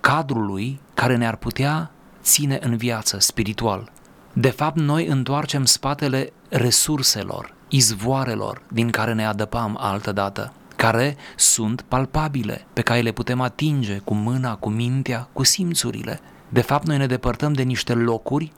cadrului 0.00 0.80
care 0.94 1.16
ne-ar 1.16 1.36
putea 1.36 1.90
ține 2.22 2.58
în 2.62 2.76
viață 2.76 3.18
spiritual. 3.18 3.92
De 4.32 4.50
fapt, 4.50 4.76
noi 4.76 5.06
întoarcem 5.06 5.64
spatele 5.64 6.32
resurselor, 6.48 7.54
izvoarelor 7.70 8.62
din 8.72 8.90
care 8.90 9.12
ne 9.12 9.26
adăpam 9.26 9.76
altădată, 9.80 10.52
care 10.76 11.16
sunt 11.36 11.80
palpabile, 11.80 12.66
pe 12.72 12.80
care 12.80 13.00
le 13.00 13.12
putem 13.12 13.40
atinge 13.40 13.98
cu 13.98 14.14
mâna, 14.14 14.56
cu 14.56 14.68
mintea, 14.68 15.28
cu 15.32 15.42
simțurile. 15.42 16.20
De 16.48 16.60
fapt, 16.60 16.86
noi 16.86 16.96
ne 16.96 17.06
depărtăm 17.06 17.52
de 17.52 17.62
niște 17.62 17.94
locuri 17.94 18.52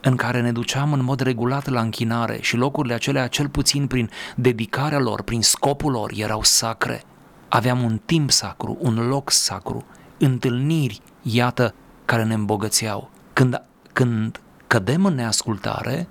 în 0.00 0.16
care 0.16 0.40
ne 0.40 0.52
duceam 0.52 0.92
în 0.92 1.04
mod 1.04 1.20
regulat 1.20 1.68
la 1.68 1.80
închinare 1.80 2.38
și 2.40 2.56
locurile 2.56 2.94
acelea, 2.94 3.26
cel 3.26 3.48
puțin 3.48 3.86
prin 3.86 4.10
dedicarea 4.36 4.98
lor, 4.98 5.22
prin 5.22 5.42
scopul 5.42 5.92
lor, 5.92 6.10
erau 6.14 6.42
sacre. 6.42 7.02
Aveam 7.48 7.82
un 7.82 8.00
timp 8.04 8.30
sacru, 8.30 8.78
un 8.80 9.08
loc 9.08 9.30
sacru, 9.30 9.86
întâlniri, 10.18 11.00
iată, 11.22 11.74
care 12.04 12.24
ne 12.24 12.34
îmbogățeau. 12.34 13.10
Când, 13.32 13.62
când 13.92 14.40
cădem 14.66 15.04
în 15.04 15.14
neascultare, 15.14 16.06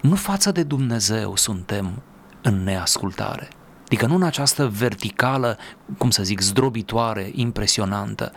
nu 0.00 0.14
față 0.14 0.52
de 0.52 0.62
Dumnezeu 0.62 1.36
suntem 1.36 2.02
în 2.42 2.62
neascultare. 2.62 3.48
Adică 3.84 4.06
nu 4.06 4.14
în 4.14 4.22
această 4.22 4.66
verticală, 4.66 5.58
cum 5.98 6.10
să 6.10 6.22
zic, 6.22 6.40
zdrobitoare, 6.40 7.30
impresionantă, 7.34 8.32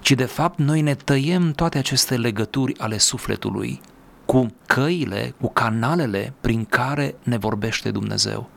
ci 0.00 0.12
de 0.12 0.24
fapt 0.24 0.58
noi 0.58 0.80
ne 0.80 0.94
tăiem 0.94 1.52
toate 1.52 1.78
aceste 1.78 2.16
legături 2.16 2.78
ale 2.78 2.98
sufletului 2.98 3.80
cu 4.24 4.46
căile, 4.66 5.34
cu 5.40 5.48
canalele 5.52 6.32
prin 6.40 6.64
care 6.64 7.14
ne 7.22 7.36
vorbește 7.36 7.90
Dumnezeu. 7.90 8.50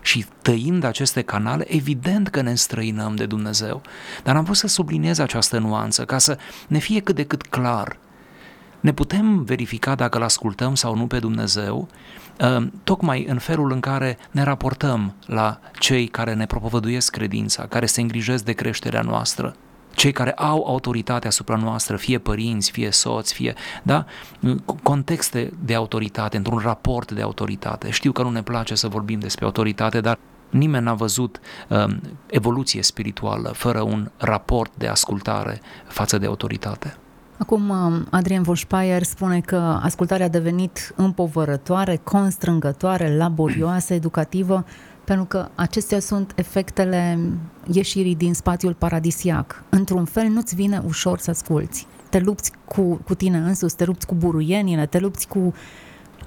Și 0.00 0.26
tăind 0.42 0.84
aceste 0.84 1.22
canale, 1.22 1.74
evident 1.74 2.28
că 2.28 2.40
ne 2.40 2.50
înstrăinăm 2.50 3.14
de 3.14 3.26
Dumnezeu. 3.26 3.82
Dar 4.22 4.36
am 4.36 4.44
vrut 4.44 4.56
să 4.56 4.66
subliniez 4.66 5.18
această 5.18 5.58
nuanță 5.58 6.04
ca 6.04 6.18
să 6.18 6.38
ne 6.68 6.78
fie 6.78 7.00
cât 7.00 7.14
de 7.14 7.24
cât 7.24 7.42
clar 7.42 7.98
ne 8.86 8.92
putem 8.92 9.42
verifica 9.42 9.94
dacă 9.94 10.18
îl 10.18 10.24
ascultăm 10.24 10.74
sau 10.74 10.96
nu 10.96 11.06
pe 11.06 11.18
Dumnezeu, 11.18 11.88
uh, 12.40 12.66
tocmai 12.84 13.24
în 13.28 13.38
felul 13.38 13.72
în 13.72 13.80
care 13.80 14.18
ne 14.30 14.42
raportăm 14.42 15.14
la 15.24 15.60
cei 15.78 16.06
care 16.06 16.34
ne 16.34 16.46
propovăduiesc 16.46 17.10
credința, 17.10 17.66
care 17.66 17.86
se 17.86 18.00
îngrijesc 18.00 18.44
de 18.44 18.52
creșterea 18.52 19.00
noastră, 19.00 19.54
cei 19.94 20.12
care 20.12 20.32
au 20.32 20.66
autoritate 20.66 21.26
asupra 21.26 21.56
noastră, 21.56 21.96
fie 21.96 22.18
părinți, 22.18 22.70
fie 22.70 22.90
soți, 22.90 23.32
fie, 23.32 23.54
da, 23.82 24.04
contexte 24.82 25.52
de 25.64 25.74
autoritate, 25.74 26.36
într-un 26.36 26.58
raport 26.58 27.12
de 27.12 27.22
autoritate. 27.22 27.90
Știu 27.90 28.12
că 28.12 28.22
nu 28.22 28.30
ne 28.30 28.42
place 28.42 28.74
să 28.74 28.88
vorbim 28.88 29.18
despre 29.18 29.44
autoritate, 29.44 30.00
dar 30.00 30.18
nimeni 30.50 30.84
n-a 30.84 30.94
văzut 30.94 31.40
um, 31.68 32.00
evoluție 32.26 32.82
spirituală 32.82 33.48
fără 33.48 33.80
un 33.80 34.10
raport 34.16 34.72
de 34.76 34.86
ascultare 34.86 35.60
față 35.86 36.18
de 36.18 36.26
autoritate. 36.26 36.96
Acum, 37.38 37.68
um, 37.68 38.06
Adrian 38.10 38.42
von 38.42 38.54
Speyer 38.54 39.02
spune 39.02 39.40
că 39.40 39.56
ascultarea 39.82 40.26
a 40.26 40.28
devenit 40.28 40.92
împovărătoare, 40.96 42.00
constrângătoare, 42.02 43.16
laborioasă, 43.16 43.94
educativă, 43.94 44.64
pentru 45.04 45.24
că 45.24 45.48
acestea 45.54 46.00
sunt 46.00 46.32
efectele 46.34 47.18
ieșirii 47.72 48.14
din 48.14 48.34
spațiul 48.34 48.74
paradisiac. 48.74 49.62
Într-un 49.68 50.04
fel, 50.04 50.28
nu-ți 50.28 50.54
vine 50.54 50.82
ușor 50.86 51.18
să 51.18 51.30
asculți. 51.30 51.86
Te 52.10 52.18
lupți 52.18 52.52
cu, 52.64 52.82
cu 52.82 53.14
tine 53.14 53.38
însuți, 53.38 53.76
te 53.76 53.84
lupți 53.84 54.06
cu 54.06 54.14
buruienile, 54.14 54.86
te 54.86 54.98
lupți 54.98 55.28
cu, 55.28 55.54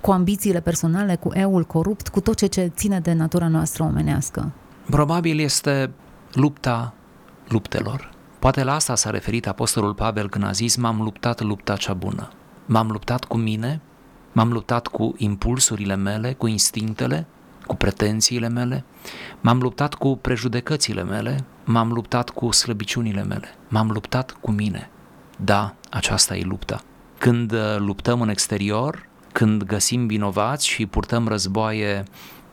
cu 0.02 0.12
ambițiile 0.12 0.60
personale, 0.60 1.16
cu 1.16 1.30
eul 1.34 1.64
corupt, 1.64 2.08
cu 2.08 2.20
tot 2.20 2.36
ce, 2.36 2.46
ce 2.46 2.72
ține 2.76 3.00
de 3.00 3.14
natura 3.14 3.48
noastră 3.48 3.84
omenească. 3.84 4.52
Probabil 4.90 5.40
este 5.40 5.92
lupta 6.34 6.94
luptelor 7.48 8.18
Poate 8.40 8.64
la 8.64 8.74
asta 8.74 8.96
s-a 8.96 9.10
referit 9.10 9.48
Apostolul 9.48 9.94
Pavel 9.94 10.30
când 10.30 10.44
a 10.44 10.52
zis 10.52 10.76
m-am 10.76 11.02
luptat 11.02 11.42
lupta 11.42 11.76
cea 11.76 11.94
bună. 11.94 12.30
M-am 12.66 12.92
luptat 12.92 13.24
cu 13.24 13.38
mine, 13.38 13.82
m-am 14.32 14.52
luptat 14.52 14.88
cu 14.88 15.14
impulsurile 15.18 15.96
mele, 15.96 16.34
cu 16.34 16.48
instinctele, 16.48 17.28
cu 17.66 17.76
pretențiile 17.76 18.50
mele, 18.50 18.86
m-am 19.42 19.60
luptat 19.60 19.94
cu 19.94 20.18
prejudecățile 20.18 21.04
mele, 21.04 21.46
m-am 21.64 21.92
luptat 21.92 22.30
cu 22.30 22.52
slăbiciunile 22.52 23.24
mele, 23.24 23.48
m-am 23.68 23.92
luptat 23.92 24.38
cu 24.42 24.52
mine. 24.52 24.90
Da, 25.38 25.74
aceasta 25.90 26.36
e 26.36 26.44
lupta. 26.44 26.82
Când 27.18 27.52
uh, 27.52 27.76
luptăm 27.78 28.22
în 28.22 28.30
exterior, 28.30 29.08
când 29.32 29.64
găsim 29.64 30.08
vinovați 30.08 30.68
și 30.68 30.86
purtăm 30.86 31.28
războaie 31.28 32.04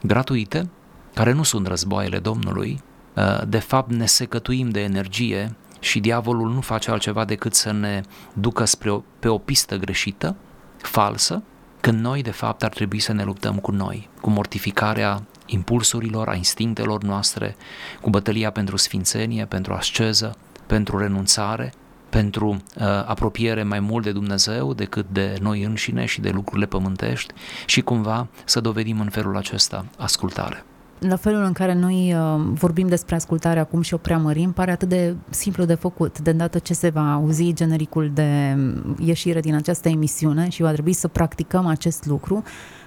gratuite, 0.03 0.70
care 1.14 1.33
nu 1.33 1.42
sunt 1.42 1.66
războaiele 1.66 2.18
Domnului, 2.18 2.81
uh, 3.16 3.40
de 3.49 3.59
fapt 3.59 3.90
ne 3.90 4.07
secătuim 4.07 4.68
de 4.68 4.81
energie 4.81 5.57
și 5.81 6.01
diavolul 6.01 6.51
nu 6.51 6.61
face 6.61 6.91
altceva 6.91 7.25
decât 7.25 7.55
să 7.55 7.73
ne 7.73 8.01
ducă 8.33 8.65
spre 8.65 8.91
o, 8.91 9.03
pe 9.19 9.29
o 9.29 9.39
pistă 9.39 9.77
greșită, 9.77 10.37
falsă, 10.77 11.43
când 11.81 12.01
noi 12.01 12.23
de 12.23 12.31
fapt 12.31 12.62
ar 12.62 12.71
trebui 12.71 12.99
să 12.99 13.12
ne 13.12 13.25
luptăm 13.25 13.57
cu 13.59 13.71
noi, 13.71 14.09
cu 14.21 14.31
mortificarea 14.31 15.23
impulsurilor, 15.47 16.29
a 16.29 16.35
instinctelor 16.35 17.03
noastre, 17.03 17.57
cu 18.01 18.11
bătălia 18.11 18.51
pentru 18.51 18.77
sfințenie, 18.77 19.45
pentru 19.45 19.73
asceză, 19.73 20.37
pentru 20.67 20.99
renunțare, 20.99 21.73
pentru 22.09 22.49
uh, 22.49 22.85
apropiere 22.87 23.62
mai 23.62 23.81
mult 23.81 24.05
de 24.05 24.12
Dumnezeu 24.12 24.75
decât 24.75 25.07
de 25.09 25.37
noi 25.41 25.62
înșine 25.62 26.05
și 26.05 26.21
de 26.21 26.31
lucrurile 26.31 26.67
pământești 26.67 27.35
și 27.67 27.81
cumva 27.81 28.29
să 28.45 28.61
dovedim 28.61 29.01
în 29.01 29.09
felul 29.09 29.37
acesta 29.37 29.85
ascultare. 29.99 30.65
La 30.99 31.17
felul 31.17 31.43
în 31.43 31.53
care 31.53 31.75
noi 31.75 32.15
uh, 32.15 32.41
vorbim 32.53 32.89
despre 32.89 33.15
ascultare 33.15 33.59
acum 33.59 33.81
și 33.81 33.95
o 33.95 33.97
preamărim, 33.97 34.53
pare 34.53 34.71
atât 34.71 34.89
de 34.89 35.17
simplu 35.31 35.65
de 35.65 35.75
făcut. 35.75 36.21
De 36.21 36.31
îndată 36.31 36.59
ce 36.59 36.75
se 36.75 36.89
va 36.89 37.13
auzi 37.13 37.53
genericul 37.53 38.11
de 38.15 38.57
ieșire 38.99 39.41
din 39.41 39.55
această 39.55 39.89
emisiune 39.89 40.49
și 40.49 40.63
va 40.63 40.73
trebui 40.73 40.93
să 40.93 41.09
practicăm 41.09 41.67
acest 41.67 42.07
lucru, 42.07 42.43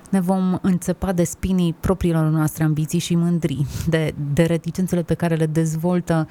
ne 0.10 0.19
vom 0.19 0.60
înțepa 0.62 1.12
de 1.12 1.24
spinii 1.24 1.76
propriilor 1.80 2.26
noastre 2.26 2.63
ambiții 2.63 3.00
și 3.00 3.15
mândrii, 3.15 3.67
de, 3.88 4.13
de 4.34 4.43
reticențele 4.43 5.02
pe 5.02 5.13
care 5.13 5.36
le 5.36 5.45
dezvoltă 5.45 6.28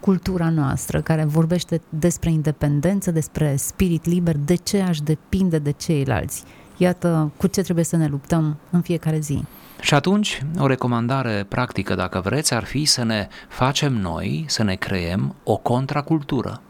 cultura 0.00 0.50
noastră, 0.50 1.00
care 1.00 1.24
vorbește 1.24 1.80
despre 1.88 2.30
independență, 2.30 3.10
despre 3.10 3.56
spirit 3.56 4.04
liber, 4.04 4.36
de 4.36 4.54
ce 4.54 4.80
aș 4.80 4.98
depinde 5.00 5.58
de 5.58 5.70
ceilalți. 5.70 6.44
Iată 6.76 7.32
cu 7.36 7.46
ce 7.46 7.62
trebuie 7.62 7.84
să 7.84 7.96
ne 7.96 8.06
luptăm 8.06 8.56
în 8.70 8.80
fiecare 8.80 9.18
zi. 9.18 9.44
Și 9.82 9.94
atunci, 9.94 10.42
o 10.58 10.66
recomandare 10.66 11.46
practică, 11.48 11.94
dacă 11.94 12.20
vreți, 12.20 12.54
ar 12.54 12.64
fi 12.64 12.84
să 12.84 13.04
ne 13.04 13.28
facem 13.48 13.92
noi, 13.92 14.44
să 14.48 14.62
ne 14.62 14.74
creăm 14.74 15.34
o 15.44 15.56
contracultură. 15.56 16.60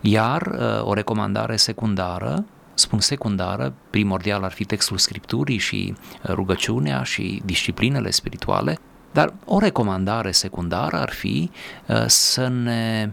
Iar 0.00 0.42
uh, 0.46 0.84
o 0.84 0.92
recomandare 0.92 1.56
secundară, 1.56 2.44
spun 2.74 3.00
secundară, 3.00 3.72
primordial 3.90 4.42
ar 4.42 4.52
fi 4.52 4.64
textul 4.64 4.98
Scripturii 4.98 5.58
și 5.58 5.94
uh, 5.96 6.30
rugăciunea 6.32 7.02
și 7.02 7.42
disciplinele 7.44 8.10
spirituale, 8.10 8.78
dar 9.12 9.32
o 9.44 9.58
recomandare 9.58 10.30
secundară 10.30 10.96
ar 10.96 11.10
fi 11.10 11.50
uh, 11.86 12.04
să 12.06 12.48
ne 12.48 13.10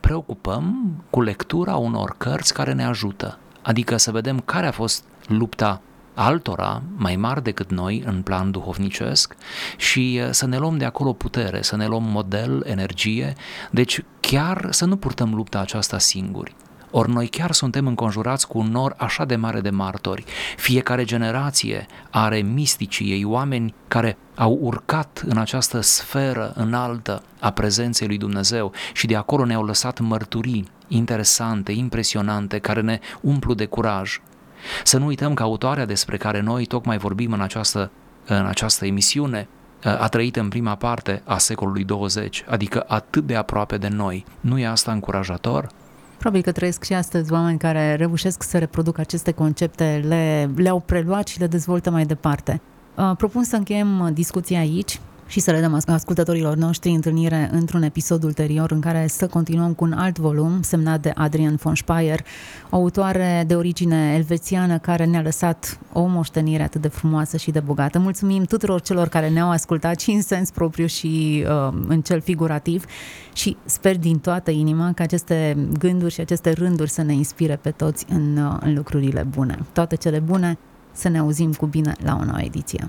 preocupăm 0.00 0.92
cu 1.10 1.22
lectura 1.22 1.76
unor 1.76 2.14
cărți 2.18 2.54
care 2.54 2.72
ne 2.72 2.84
ajută, 2.84 3.38
adică 3.62 3.96
să 3.96 4.10
vedem 4.10 4.40
care 4.40 4.66
a 4.66 4.70
fost 4.70 5.04
lupta 5.26 5.80
altora 6.16 6.82
mai 6.96 7.16
mari 7.16 7.42
decât 7.42 7.70
noi 7.70 8.02
în 8.06 8.22
plan 8.22 8.50
duhovnicesc 8.50 9.34
și 9.76 10.22
să 10.30 10.46
ne 10.46 10.58
luăm 10.58 10.76
de 10.76 10.84
acolo 10.84 11.12
putere, 11.12 11.62
să 11.62 11.76
ne 11.76 11.86
luăm 11.86 12.04
model, 12.04 12.62
energie, 12.66 13.34
deci 13.70 14.04
chiar 14.20 14.66
să 14.70 14.84
nu 14.84 14.96
purtăm 14.96 15.34
lupta 15.34 15.58
aceasta 15.58 15.98
singuri. 15.98 16.54
Ori 16.90 17.10
noi 17.10 17.26
chiar 17.26 17.52
suntem 17.52 17.86
înconjurați 17.86 18.48
cu 18.48 18.58
un 18.58 18.70
nor 18.70 18.94
așa 18.96 19.24
de 19.24 19.36
mare 19.36 19.60
de 19.60 19.70
martori. 19.70 20.24
Fiecare 20.56 21.04
generație 21.04 21.86
are 22.10 22.38
misticii 22.38 23.10
ei, 23.10 23.24
oameni 23.24 23.74
care 23.88 24.18
au 24.34 24.58
urcat 24.60 25.22
în 25.26 25.38
această 25.38 25.80
sferă 25.80 26.52
înaltă 26.54 27.22
a 27.40 27.50
prezenței 27.50 28.06
lui 28.06 28.18
Dumnezeu 28.18 28.72
și 28.92 29.06
de 29.06 29.16
acolo 29.16 29.44
ne-au 29.44 29.64
lăsat 29.64 30.00
mărturii 30.00 30.68
interesante, 30.88 31.72
impresionante, 31.72 32.58
care 32.58 32.80
ne 32.80 33.00
umplu 33.20 33.54
de 33.54 33.66
curaj. 33.66 34.20
Să 34.84 34.98
nu 34.98 35.06
uităm 35.06 35.34
că 35.34 35.42
autoarea 35.42 35.84
despre 35.84 36.16
care 36.16 36.40
noi 36.40 36.66
tocmai 36.66 36.98
vorbim 36.98 37.32
în 37.32 37.40
această, 37.40 37.90
în 38.26 38.46
această 38.46 38.86
emisiune 38.86 39.48
a 39.82 40.08
trăit 40.08 40.36
în 40.36 40.48
prima 40.48 40.74
parte 40.74 41.22
a 41.24 41.38
secolului 41.38 41.84
20, 41.84 42.44
adică 42.48 42.84
atât 42.86 43.26
de 43.26 43.34
aproape 43.34 43.76
de 43.76 43.88
noi. 43.88 44.24
Nu 44.40 44.58
e 44.58 44.66
asta 44.66 44.92
încurajator? 44.92 45.68
Probabil 46.18 46.42
că 46.42 46.52
trăiesc 46.52 46.84
și 46.84 46.92
astăzi 46.92 47.32
oameni 47.32 47.58
care 47.58 47.94
reușesc 47.94 48.42
să 48.42 48.58
reproducă 48.58 49.00
aceste 49.00 49.32
concepte, 49.32 50.04
le, 50.06 50.50
le-au 50.56 50.80
preluat 50.80 51.26
și 51.26 51.40
le 51.40 51.46
dezvoltă 51.46 51.90
mai 51.90 52.04
departe. 52.04 52.60
Propun 53.16 53.42
să 53.42 53.56
încheiem 53.56 54.10
discuția 54.12 54.58
aici 54.58 55.00
și 55.26 55.40
să 55.40 55.50
le 55.50 55.60
dăm 55.60 55.82
ascultătorilor 55.86 56.56
noștri 56.56 56.90
întâlnire 56.90 57.48
într-un 57.52 57.82
episod 57.82 58.22
ulterior 58.22 58.70
în 58.70 58.80
care 58.80 59.06
să 59.06 59.26
continuăm 59.26 59.72
cu 59.72 59.84
un 59.84 59.92
alt 59.92 60.18
volum 60.18 60.62
semnat 60.62 61.00
de 61.00 61.12
Adrian 61.14 61.56
von 61.56 61.74
Speyer, 61.74 62.20
o 62.70 62.76
autoare 62.76 63.44
de 63.46 63.54
origine 63.54 64.12
elvețiană 64.14 64.78
care 64.78 65.04
ne-a 65.04 65.22
lăsat 65.22 65.78
o 65.92 66.06
moștenire 66.06 66.62
atât 66.62 66.80
de 66.80 66.88
frumoasă 66.88 67.36
și 67.36 67.50
de 67.50 67.60
bogată. 67.60 67.98
Mulțumim 67.98 68.44
tuturor 68.44 68.80
celor 68.80 69.08
care 69.08 69.28
ne-au 69.28 69.50
ascultat 69.50 70.00
și 70.00 70.10
în 70.10 70.22
sens 70.22 70.50
propriu 70.50 70.86
și 70.86 71.44
uh, 71.48 71.74
în 71.88 72.00
cel 72.00 72.20
figurativ 72.20 72.84
și 73.32 73.56
sper 73.64 73.98
din 73.98 74.18
toată 74.18 74.50
inima 74.50 74.92
că 74.92 75.02
aceste 75.02 75.56
gânduri 75.78 76.12
și 76.12 76.20
aceste 76.20 76.52
rânduri 76.52 76.90
să 76.90 77.02
ne 77.02 77.12
inspire 77.12 77.56
pe 77.56 77.70
toți 77.70 78.04
în, 78.08 78.36
uh, 78.36 78.56
în 78.60 78.74
lucrurile 78.74 79.26
bune. 79.30 79.58
Toate 79.72 79.96
cele 79.96 80.18
bune 80.18 80.58
să 80.92 81.08
ne 81.08 81.18
auzim 81.18 81.52
cu 81.52 81.66
bine 81.66 81.94
la 82.04 82.18
o 82.20 82.24
nouă 82.24 82.40
ediție. 82.40 82.88